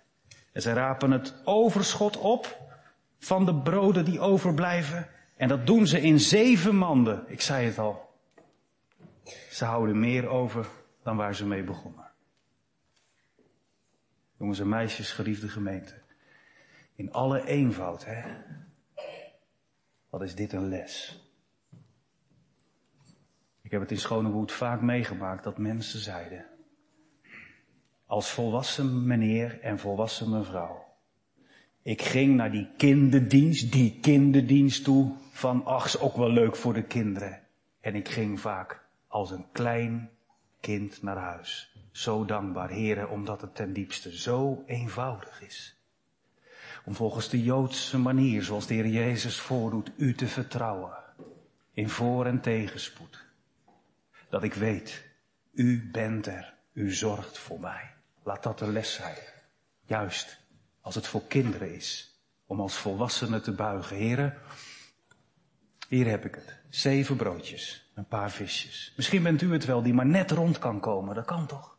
En 0.51 0.61
ze 0.61 0.73
rapen 0.73 1.11
het 1.11 1.33
overschot 1.43 2.17
op 2.17 2.64
van 3.25 3.45
de 3.45 3.55
broden 3.55 4.05
die 4.05 4.19
overblijven. 4.19 5.07
En 5.35 5.47
dat 5.47 5.65
doen 5.65 5.87
ze 5.87 6.01
in 6.01 6.19
zeven 6.19 6.75
manden. 6.75 7.23
Ik 7.27 7.41
zei 7.41 7.65
het 7.65 7.79
al. 7.79 8.13
Ze 9.49 9.65
houden 9.65 9.99
meer 9.99 10.27
over 10.27 10.67
dan 11.03 11.17
waar 11.17 11.35
ze 11.35 11.45
mee 11.45 11.63
begonnen. 11.63 12.11
Jongens 14.37 14.59
en 14.59 14.69
meisjes, 14.69 15.11
geliefde 15.11 15.49
gemeente. 15.49 15.93
In 16.95 17.11
alle 17.11 17.45
eenvoud, 17.45 18.05
hè. 18.05 18.23
Wat 20.09 20.21
is 20.21 20.35
dit 20.35 20.53
een 20.53 20.67
les? 20.67 21.23
Ik 23.61 23.71
heb 23.71 23.81
het 23.81 23.91
in 23.91 23.97
Schonewoed 23.97 24.51
vaak 24.51 24.81
meegemaakt 24.81 25.43
dat 25.43 25.57
mensen 25.57 25.99
zeiden, 25.99 26.45
als 28.05 28.31
volwassen 28.31 29.07
meneer 29.07 29.59
en 29.61 29.79
volwassen 29.79 30.29
mevrouw, 30.29 30.84
ik 31.85 32.01
ging 32.01 32.35
naar 32.35 32.51
die 32.51 32.69
kinderdienst, 32.77 33.71
die 33.71 33.99
kinderdienst 34.01 34.83
toe, 34.83 35.11
van 35.31 35.65
ach, 35.65 35.99
ook 35.99 36.15
wel 36.15 36.29
leuk 36.29 36.55
voor 36.55 36.73
de 36.73 36.83
kinderen. 36.83 37.41
En 37.79 37.95
ik 37.95 38.09
ging 38.09 38.39
vaak 38.39 38.85
als 39.07 39.31
een 39.31 39.45
klein 39.51 40.09
kind 40.59 41.01
naar 41.01 41.17
huis. 41.17 41.75
Zo 41.91 42.25
dankbaar, 42.25 42.69
heren, 42.69 43.09
omdat 43.09 43.41
het 43.41 43.55
ten 43.55 43.73
diepste 43.73 44.17
zo 44.17 44.63
eenvoudig 44.65 45.41
is. 45.41 45.77
Om 46.85 46.95
volgens 46.95 47.29
de 47.29 47.43
Joodse 47.43 47.97
manier, 47.97 48.43
zoals 48.43 48.67
de 48.67 48.73
Heer 48.73 48.87
Jezus 48.87 49.39
voordoet, 49.39 49.91
u 49.97 50.13
te 50.13 50.27
vertrouwen. 50.27 50.97
In 51.73 51.89
voor- 51.89 52.25
en 52.25 52.41
tegenspoed. 52.41 53.25
Dat 54.29 54.43
ik 54.43 54.53
weet, 54.53 55.05
u 55.53 55.89
bent 55.91 56.27
er, 56.27 56.53
u 56.73 56.93
zorgt 56.93 57.37
voor 57.37 57.59
mij. 57.59 57.93
Laat 58.23 58.43
dat 58.43 58.59
de 58.59 58.67
les 58.71 58.93
zijn. 58.93 59.17
Juist 59.85 60.43
als 60.85 60.95
het 60.95 61.07
voor 61.07 61.27
kinderen 61.27 61.75
is. 61.75 62.19
Om 62.45 62.59
als 62.59 62.77
volwassenen 62.77 63.43
te 63.43 63.51
buigen. 63.51 63.95
Heren, 63.95 64.33
hier 65.87 66.07
heb 66.07 66.25
ik 66.25 66.35
het. 66.35 66.57
Zeven 66.69 67.15
broodjes, 67.15 67.91
een 67.95 68.07
paar 68.07 68.31
visjes. 68.31 68.93
Misschien 68.95 69.23
bent 69.23 69.41
u 69.41 69.53
het 69.53 69.65
wel 69.65 69.81
die 69.81 69.93
maar 69.93 70.05
net 70.05 70.31
rond 70.31 70.59
kan 70.59 70.79
komen. 70.79 71.15
Dat 71.15 71.25
kan 71.25 71.45
toch? 71.45 71.77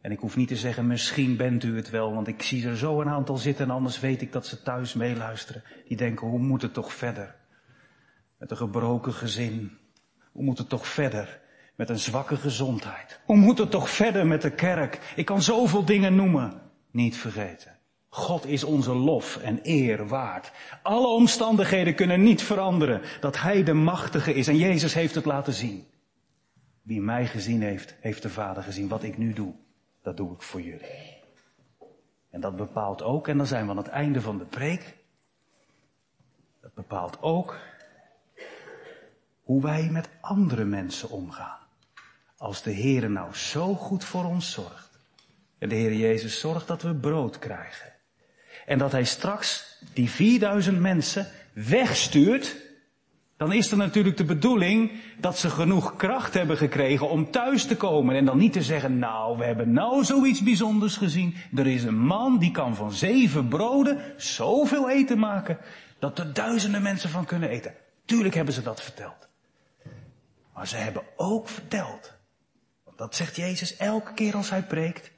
En 0.00 0.10
ik 0.12 0.18
hoef 0.18 0.36
niet 0.36 0.48
te 0.48 0.56
zeggen, 0.56 0.86
misschien 0.86 1.36
bent 1.36 1.64
u 1.64 1.76
het 1.76 1.90
wel, 1.90 2.14
want 2.14 2.28
ik 2.28 2.42
zie 2.42 2.66
er 2.66 2.76
zo 2.76 3.00
een 3.00 3.08
aantal 3.08 3.36
zitten 3.36 3.64
en 3.64 3.70
anders 3.70 4.00
weet 4.00 4.22
ik 4.22 4.32
dat 4.32 4.46
ze 4.46 4.62
thuis 4.62 4.94
meeluisteren. 4.94 5.62
Die 5.88 5.96
denken, 5.96 6.26
hoe 6.26 6.38
moet 6.38 6.62
het 6.62 6.74
toch 6.74 6.92
verder? 6.92 7.36
Met 8.38 8.50
een 8.50 8.56
gebroken 8.56 9.12
gezin. 9.12 9.78
Hoe 10.32 10.44
moet 10.44 10.58
het 10.58 10.68
toch 10.68 10.86
verder? 10.86 11.40
Met 11.74 11.88
een 11.88 11.98
zwakke 11.98 12.36
gezondheid. 12.36 13.20
Hoe 13.24 13.36
moet 13.36 13.58
het 13.58 13.70
toch 13.70 13.90
verder 13.90 14.26
met 14.26 14.42
de 14.42 14.50
kerk? 14.50 15.12
Ik 15.16 15.24
kan 15.24 15.42
zoveel 15.42 15.84
dingen 15.84 16.14
noemen. 16.14 16.66
Niet 16.98 17.16
vergeten. 17.16 17.78
God 18.08 18.46
is 18.46 18.64
onze 18.64 18.94
lof 18.94 19.36
en 19.36 19.60
eer 19.62 20.08
waard. 20.08 20.52
Alle 20.82 21.06
omstandigheden 21.06 21.94
kunnen 21.94 22.22
niet 22.22 22.42
veranderen 22.42 23.02
dat 23.20 23.40
Hij 23.40 23.62
de 23.62 23.72
machtige 23.72 24.34
is 24.34 24.48
en 24.48 24.56
Jezus 24.56 24.94
heeft 24.94 25.14
het 25.14 25.24
laten 25.24 25.52
zien. 25.52 25.86
Wie 26.82 27.00
mij 27.00 27.26
gezien 27.26 27.62
heeft, 27.62 27.94
heeft 28.00 28.22
de 28.22 28.30
Vader 28.30 28.62
gezien. 28.62 28.88
Wat 28.88 29.02
ik 29.02 29.18
nu 29.18 29.32
doe, 29.32 29.54
dat 30.02 30.16
doe 30.16 30.34
ik 30.34 30.42
voor 30.42 30.60
jullie. 30.60 31.16
En 32.30 32.40
dat 32.40 32.56
bepaalt 32.56 33.02
ook, 33.02 33.28
en 33.28 33.36
dan 33.36 33.46
zijn 33.46 33.64
we 33.64 33.70
aan 33.70 33.76
het 33.76 33.88
einde 33.88 34.20
van 34.20 34.38
de 34.38 34.44
preek, 34.44 34.96
dat 36.60 36.74
bepaalt 36.74 37.22
ook 37.22 37.58
hoe 39.42 39.62
wij 39.62 39.88
met 39.90 40.08
andere 40.20 40.64
mensen 40.64 41.10
omgaan. 41.10 41.58
als 42.36 42.62
de 42.62 42.70
Heer 42.70 43.10
nou 43.10 43.34
zo 43.34 43.74
goed 43.74 44.04
voor 44.04 44.24
ons 44.24 44.52
zorgt. 44.52 44.87
En 45.58 45.68
de 45.68 45.74
Heer 45.74 45.94
Jezus 45.94 46.40
zorgt 46.40 46.66
dat 46.66 46.82
we 46.82 46.94
brood 46.94 47.38
krijgen. 47.38 47.92
En 48.66 48.78
dat 48.78 48.92
Hij 48.92 49.04
straks 49.04 49.78
die 49.92 50.10
4000 50.10 50.80
mensen 50.80 51.26
wegstuurt. 51.52 52.56
Dan 53.36 53.52
is 53.52 53.70
er 53.70 53.76
natuurlijk 53.76 54.16
de 54.16 54.24
bedoeling 54.24 54.92
dat 55.18 55.38
ze 55.38 55.50
genoeg 55.50 55.96
kracht 55.96 56.34
hebben 56.34 56.56
gekregen 56.56 57.08
om 57.08 57.30
thuis 57.30 57.64
te 57.64 57.76
komen. 57.76 58.16
En 58.16 58.24
dan 58.24 58.38
niet 58.38 58.52
te 58.52 58.62
zeggen, 58.62 58.98
nou, 58.98 59.38
we 59.38 59.44
hebben 59.44 59.72
nou 59.72 60.04
zoiets 60.04 60.42
bijzonders 60.42 60.96
gezien. 60.96 61.36
Er 61.56 61.66
is 61.66 61.84
een 61.84 61.98
man 61.98 62.38
die 62.38 62.50
kan 62.50 62.74
van 62.74 62.92
zeven 62.92 63.48
broden 63.48 64.00
zoveel 64.16 64.90
eten 64.90 65.18
maken. 65.18 65.58
Dat 65.98 66.18
er 66.18 66.32
duizenden 66.32 66.82
mensen 66.82 67.10
van 67.10 67.24
kunnen 67.24 67.48
eten. 67.48 67.74
Tuurlijk 68.04 68.34
hebben 68.34 68.54
ze 68.54 68.62
dat 68.62 68.82
verteld. 68.82 69.28
Maar 70.54 70.68
ze 70.68 70.76
hebben 70.76 71.02
ook 71.16 71.48
verteld. 71.48 72.12
Want 72.84 72.98
dat 72.98 73.14
zegt 73.14 73.36
Jezus 73.36 73.76
elke 73.76 74.12
keer 74.12 74.34
als 74.34 74.50
hij 74.50 74.62
preekt. 74.62 75.10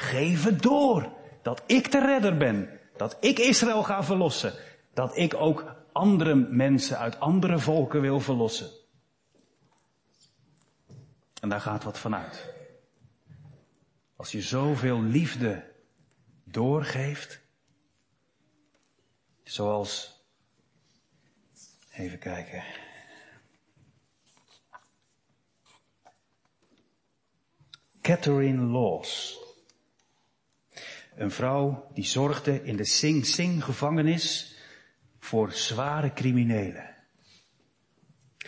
Geef 0.00 0.56
door. 0.56 1.12
Dat 1.42 1.62
ik 1.66 1.92
de 1.92 2.00
redder 2.00 2.36
ben. 2.36 2.80
Dat 2.96 3.16
ik 3.20 3.38
Israël 3.38 3.82
ga 3.82 4.04
verlossen. 4.04 4.54
Dat 4.94 5.16
ik 5.16 5.34
ook 5.34 5.76
andere 5.92 6.34
mensen 6.34 6.98
uit 6.98 7.20
andere 7.20 7.58
volken 7.58 8.00
wil 8.00 8.20
verlossen. 8.20 8.70
En 11.40 11.48
daar 11.48 11.60
gaat 11.60 11.84
wat 11.84 11.98
vanuit. 11.98 12.54
Als 14.16 14.32
je 14.32 14.42
zoveel 14.42 15.02
liefde 15.02 15.72
doorgeeft, 16.44 17.40
zoals, 19.42 20.22
even 21.92 22.18
kijken. 22.18 22.64
Catherine 28.00 28.62
Laws. 28.62 29.38
Een 31.20 31.30
vrouw 31.30 31.90
die 31.94 32.04
zorgde 32.04 32.64
in 32.64 32.76
de 32.76 32.84
Sing 32.84 33.26
Sing 33.26 33.64
gevangenis 33.64 34.56
voor 35.18 35.52
zware 35.52 36.12
criminelen. 36.12 36.96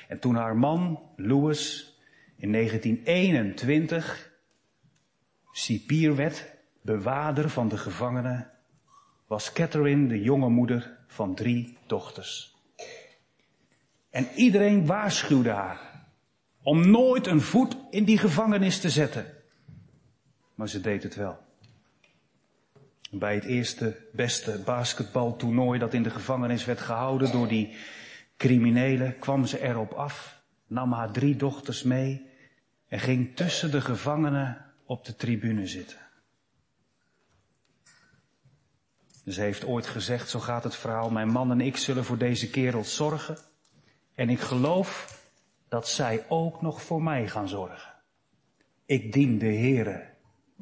En 0.09 0.19
toen 0.19 0.35
haar 0.35 0.57
man, 0.57 1.03
Louis, 1.17 1.93
in 2.37 2.53
1921 2.53 4.33
cipier 5.51 6.17
werd, 6.17 6.55
bewaarder 6.83 7.51
van 7.51 7.69
de 7.69 7.77
gevangenen, 7.77 8.51
was 9.27 9.53
Catherine 9.53 10.09
de 10.09 10.21
jonge 10.21 10.49
moeder 10.49 10.99
van 11.07 11.35
drie 11.35 11.79
dochters. 11.87 12.57
En 14.11 14.29
iedereen 14.37 14.87
waarschuwde 14.87 15.51
haar 15.51 16.07
om 16.63 16.91
nooit 16.91 17.27
een 17.27 17.41
voet 17.41 17.77
in 17.91 18.05
die 18.05 18.19
gevangenis 18.19 18.81
te 18.81 18.91
zetten. 18.91 19.27
Maar 20.55 20.69
ze 20.69 20.81
deed 20.81 21.03
het 21.03 21.15
wel. 21.15 21.51
Bij 23.15 23.35
het 23.35 23.45
eerste 23.45 24.09
beste 24.13 24.63
basketbaltoernooi 24.65 25.79
dat 25.79 25.95
in 25.95 26.03
de 26.03 26.11
gevangenis 26.11 26.65
werd 26.65 26.81
gehouden 26.81 27.33
door 27.33 27.49
die 27.49 27.77
criminelen 28.37 29.19
kwam 29.19 29.47
ze 29.47 29.61
erop 29.61 29.93
af, 29.93 30.43
nam 30.67 30.93
haar 30.93 31.13
drie 31.13 31.37
dochters 31.37 31.83
mee 31.83 32.31
en 32.89 33.01
ging 33.01 33.37
tussen 33.37 33.71
de 33.71 33.81
gevangenen 33.81 34.65
op 34.85 35.05
de 35.05 35.17
tribune 35.17 35.67
zitten. 35.67 35.99
Ze 39.27 39.41
heeft 39.41 39.65
ooit 39.65 39.87
gezegd, 39.87 40.29
zo 40.29 40.39
gaat 40.39 40.65
het 40.65 40.77
verhaal, 40.77 41.11
mijn 41.11 41.29
man 41.29 41.51
en 41.51 41.61
ik 41.61 41.77
zullen 41.77 42.05
voor 42.05 42.19
deze 42.19 42.51
kerel 42.51 42.85
zorgen. 42.85 43.39
En 44.15 44.29
ik 44.29 44.41
geloof 44.41 45.21
dat 45.69 45.89
zij 45.89 46.25
ook 46.29 46.63
nog 46.63 46.83
voor 46.83 47.03
mij 47.03 47.29
gaan 47.29 47.49
zorgen. 47.49 47.95
Ik 48.87 49.13
dien 49.13 49.39
de 49.39 49.55
Heere 49.55 50.09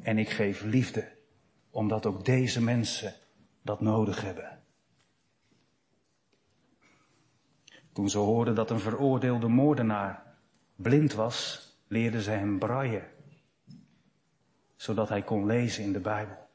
en 0.01 0.17
ik 0.17 0.29
geef 0.29 0.63
liefde 0.63 1.19
omdat 1.71 2.05
ook 2.05 2.25
deze 2.25 2.61
mensen 2.61 3.13
dat 3.61 3.81
nodig 3.81 4.21
hebben. 4.21 4.59
Toen 7.93 8.09
ze 8.09 8.17
hoorden 8.17 8.55
dat 8.55 8.69
een 8.69 8.79
veroordeelde 8.79 9.47
moordenaar 9.47 10.23
blind 10.75 11.13
was, 11.13 11.69
leerden 11.87 12.21
ze 12.21 12.31
hem 12.31 12.59
braaien, 12.59 13.07
zodat 14.75 15.09
hij 15.09 15.21
kon 15.21 15.45
lezen 15.45 15.83
in 15.83 15.93
de 15.93 15.99
Bijbel. 15.99 16.49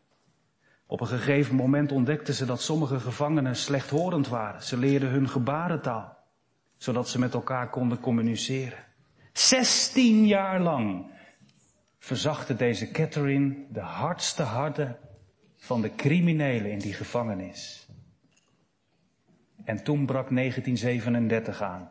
Op 0.86 1.00
een 1.00 1.06
gegeven 1.06 1.54
moment 1.54 1.92
ontdekten 1.92 2.34
ze 2.34 2.44
dat 2.44 2.60
sommige 2.60 3.00
gevangenen 3.00 3.56
slechthorend 3.56 4.28
waren. 4.28 4.62
Ze 4.62 4.76
leerden 4.76 5.08
hun 5.08 5.28
gebarentaal, 5.28 6.16
zodat 6.76 7.08
ze 7.08 7.18
met 7.18 7.34
elkaar 7.34 7.70
konden 7.70 8.00
communiceren. 8.00 8.84
Zestien 9.32 10.26
jaar 10.26 10.60
lang 10.60 11.10
verzachtte 11.98 12.56
deze 12.56 12.90
Catherine 12.90 13.66
de 13.68 13.80
hardste 13.80 14.42
harten 14.42 14.98
van 15.66 15.80
de 15.80 15.94
criminelen 15.94 16.70
in 16.70 16.78
die 16.78 16.94
gevangenis. 16.94 17.88
En 19.64 19.82
toen 19.82 20.06
brak 20.06 20.28
1937 20.28 21.62
aan 21.62 21.90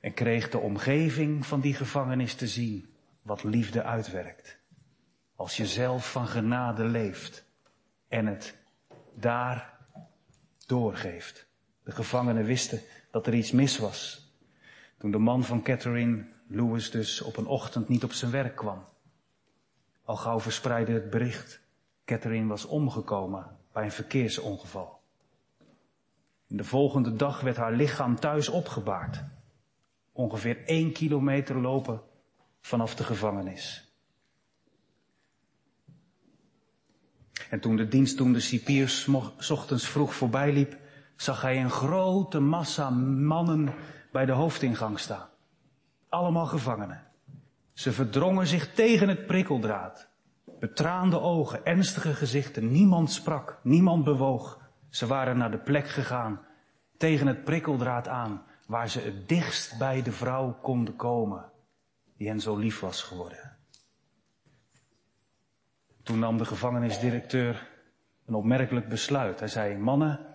en 0.00 0.14
kreeg 0.14 0.50
de 0.50 0.58
omgeving 0.58 1.46
van 1.46 1.60
die 1.60 1.74
gevangenis 1.74 2.34
te 2.34 2.46
zien 2.46 2.94
wat 3.22 3.42
liefde 3.42 3.82
uitwerkt. 3.82 4.58
Als 5.36 5.56
je 5.56 5.66
zelf 5.66 6.10
van 6.10 6.26
genade 6.26 6.84
leeft 6.84 7.44
en 8.08 8.26
het 8.26 8.56
daar 9.14 9.78
doorgeeft. 10.66 11.46
De 11.84 11.92
gevangenen 11.92 12.44
wisten 12.44 12.80
dat 13.10 13.26
er 13.26 13.34
iets 13.34 13.50
mis 13.50 13.78
was. 13.78 14.28
Toen 14.98 15.10
de 15.10 15.18
man 15.18 15.44
van 15.44 15.62
Catherine 15.62 16.26
Lewis 16.46 16.90
dus 16.90 17.20
op 17.22 17.36
een 17.36 17.46
ochtend 17.46 17.88
niet 17.88 18.04
op 18.04 18.12
zijn 18.12 18.30
werk 18.30 18.56
kwam. 18.56 18.84
Al 20.04 20.16
gauw 20.16 20.40
verspreidde 20.40 20.92
het 20.92 21.10
bericht 21.10 21.60
Catherine 22.10 22.46
was 22.46 22.64
omgekomen 22.64 23.56
bij 23.72 23.84
een 23.84 23.92
verkeersongeval. 23.92 25.00
De 26.46 26.64
volgende 26.64 27.16
dag 27.16 27.40
werd 27.40 27.56
haar 27.56 27.72
lichaam 27.72 28.20
thuis 28.20 28.48
opgebaard. 28.48 29.24
Ongeveer 30.12 30.64
één 30.64 30.92
kilometer 30.92 31.60
lopen 31.60 32.02
vanaf 32.60 32.94
de 32.94 33.04
gevangenis. 33.04 33.92
En 37.50 37.60
toen 37.60 37.76
de 37.76 37.88
dienstdoende 37.88 38.40
cipier 38.40 39.06
ochtends 39.50 39.88
vroeg 39.88 40.14
voorbij 40.14 40.52
liep, 40.52 40.78
zag 41.16 41.42
hij 41.42 41.60
een 41.60 41.70
grote 41.70 42.40
massa 42.40 42.90
mannen 42.90 43.74
bij 44.12 44.26
de 44.26 44.32
hoofdingang 44.32 44.98
staan. 44.98 45.28
Allemaal 46.08 46.46
gevangenen. 46.46 47.06
Ze 47.72 47.92
verdrongen 47.92 48.46
zich 48.46 48.72
tegen 48.72 49.08
het 49.08 49.26
prikkeldraad. 49.26 50.09
Betraande 50.60 51.20
ogen, 51.20 51.64
ernstige 51.64 52.14
gezichten. 52.14 52.72
Niemand 52.72 53.10
sprak, 53.10 53.60
niemand 53.62 54.04
bewoog. 54.04 54.70
Ze 54.88 55.06
waren 55.06 55.36
naar 55.36 55.50
de 55.50 55.58
plek 55.58 55.88
gegaan, 55.88 56.40
tegen 56.96 57.26
het 57.26 57.44
prikkeldraad 57.44 58.08
aan, 58.08 58.42
waar 58.66 58.88
ze 58.88 59.00
het 59.00 59.28
dichtst 59.28 59.78
bij 59.78 60.02
de 60.02 60.12
vrouw 60.12 60.58
konden 60.62 60.96
komen, 60.96 61.52
die 62.16 62.28
hen 62.28 62.40
zo 62.40 62.56
lief 62.56 62.80
was 62.80 63.02
geworden. 63.02 63.56
Toen 66.02 66.18
nam 66.18 66.38
de 66.38 66.44
gevangenisdirecteur 66.44 67.68
een 68.26 68.34
opmerkelijk 68.34 68.88
besluit. 68.88 69.38
Hij 69.38 69.48
zei, 69.48 69.76
mannen, 69.76 70.26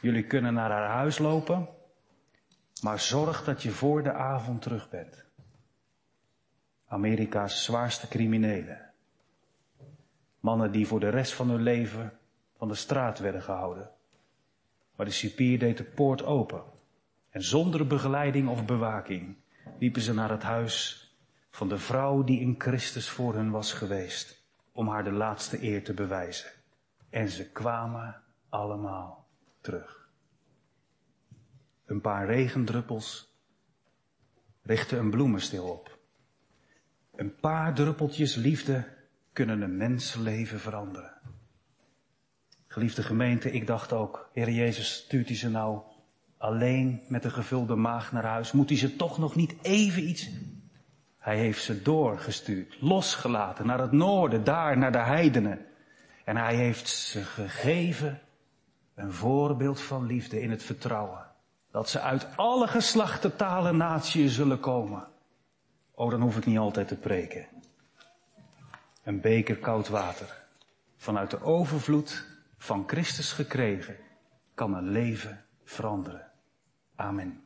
jullie 0.00 0.26
kunnen 0.26 0.54
naar 0.54 0.70
haar 0.70 0.88
huis 0.88 1.18
lopen, 1.18 1.68
maar 2.82 3.00
zorg 3.00 3.44
dat 3.44 3.62
je 3.62 3.70
voor 3.70 4.02
de 4.02 4.12
avond 4.12 4.62
terug 4.62 4.88
bent. 4.88 5.24
Amerika's 6.86 7.64
zwaarste 7.64 8.08
criminelen. 8.08 8.89
Mannen 10.40 10.72
die 10.72 10.86
voor 10.86 11.00
de 11.00 11.08
rest 11.08 11.32
van 11.32 11.50
hun 11.50 11.62
leven 11.62 12.18
van 12.56 12.68
de 12.68 12.74
straat 12.74 13.18
werden 13.18 13.42
gehouden. 13.42 13.90
Maar 14.96 15.06
de 15.06 15.12
cipier 15.12 15.58
deed 15.58 15.76
de 15.76 15.84
poort 15.84 16.22
open. 16.22 16.62
En 17.30 17.42
zonder 17.42 17.86
begeleiding 17.86 18.48
of 18.48 18.64
bewaking 18.64 19.36
liepen 19.78 20.02
ze 20.02 20.14
naar 20.14 20.30
het 20.30 20.42
huis 20.42 21.04
van 21.50 21.68
de 21.68 21.78
vrouw 21.78 22.24
die 22.24 22.40
in 22.40 22.54
Christus 22.58 23.08
voor 23.08 23.34
hen 23.34 23.50
was 23.50 23.72
geweest. 23.72 24.44
Om 24.72 24.88
haar 24.88 25.04
de 25.04 25.12
laatste 25.12 25.62
eer 25.62 25.84
te 25.84 25.94
bewijzen. 25.94 26.50
En 27.10 27.28
ze 27.28 27.50
kwamen 27.50 28.22
allemaal 28.48 29.26
terug. 29.60 30.08
Een 31.86 32.00
paar 32.00 32.26
regendruppels 32.26 33.34
richtten 34.62 34.98
een 34.98 35.10
bloemenstil 35.10 35.64
op. 35.64 35.98
Een 37.16 37.36
paar 37.36 37.74
druppeltjes 37.74 38.34
liefde 38.34 38.98
kunnen 39.32 39.60
een 39.60 39.76
mensenleven 39.76 40.60
veranderen. 40.60 41.12
Geliefde 42.66 43.02
gemeente, 43.02 43.50
ik 43.50 43.66
dacht 43.66 43.92
ook, 43.92 44.30
Heer 44.32 44.50
Jezus, 44.50 44.92
stuurt 44.94 45.28
hij 45.28 45.36
ze 45.36 45.50
nou 45.50 45.80
alleen 46.38 47.02
met 47.08 47.24
een 47.24 47.30
gevulde 47.30 47.74
maag 47.74 48.12
naar 48.12 48.24
huis? 48.24 48.52
Moet 48.52 48.68
hij 48.68 48.78
ze 48.78 48.96
toch 48.96 49.18
nog 49.18 49.34
niet 49.34 49.54
even 49.62 50.08
iets... 50.08 50.30
Hij 51.18 51.38
heeft 51.38 51.62
ze 51.62 51.82
doorgestuurd, 51.82 52.76
losgelaten 52.80 53.66
naar 53.66 53.80
het 53.80 53.92
noorden, 53.92 54.44
daar 54.44 54.78
naar 54.78 54.92
de 54.92 54.98
heidenen. 54.98 55.66
En 56.24 56.36
hij 56.36 56.56
heeft 56.56 56.88
ze 56.88 57.22
gegeven 57.22 58.20
een 58.94 59.12
voorbeeld 59.12 59.80
van 59.80 60.06
liefde 60.06 60.40
in 60.40 60.50
het 60.50 60.62
vertrouwen. 60.62 61.26
Dat 61.70 61.88
ze 61.88 62.00
uit 62.00 62.26
alle 62.36 62.66
geslachten, 62.66 63.36
talen, 63.36 63.76
naties 63.76 64.34
zullen 64.34 64.60
komen. 64.60 65.08
Oh, 65.94 66.10
dan 66.10 66.20
hoef 66.20 66.36
ik 66.36 66.46
niet 66.46 66.58
altijd 66.58 66.88
te 66.88 66.96
preken. 66.96 67.46
Een 69.02 69.20
beker 69.20 69.56
koud 69.56 69.88
water, 69.88 70.46
vanuit 70.96 71.30
de 71.30 71.42
overvloed 71.42 72.24
van 72.58 72.84
Christus 72.86 73.32
gekregen, 73.32 73.96
kan 74.54 74.74
een 74.74 74.88
leven 74.88 75.44
veranderen. 75.64 76.30
Amen. 76.94 77.44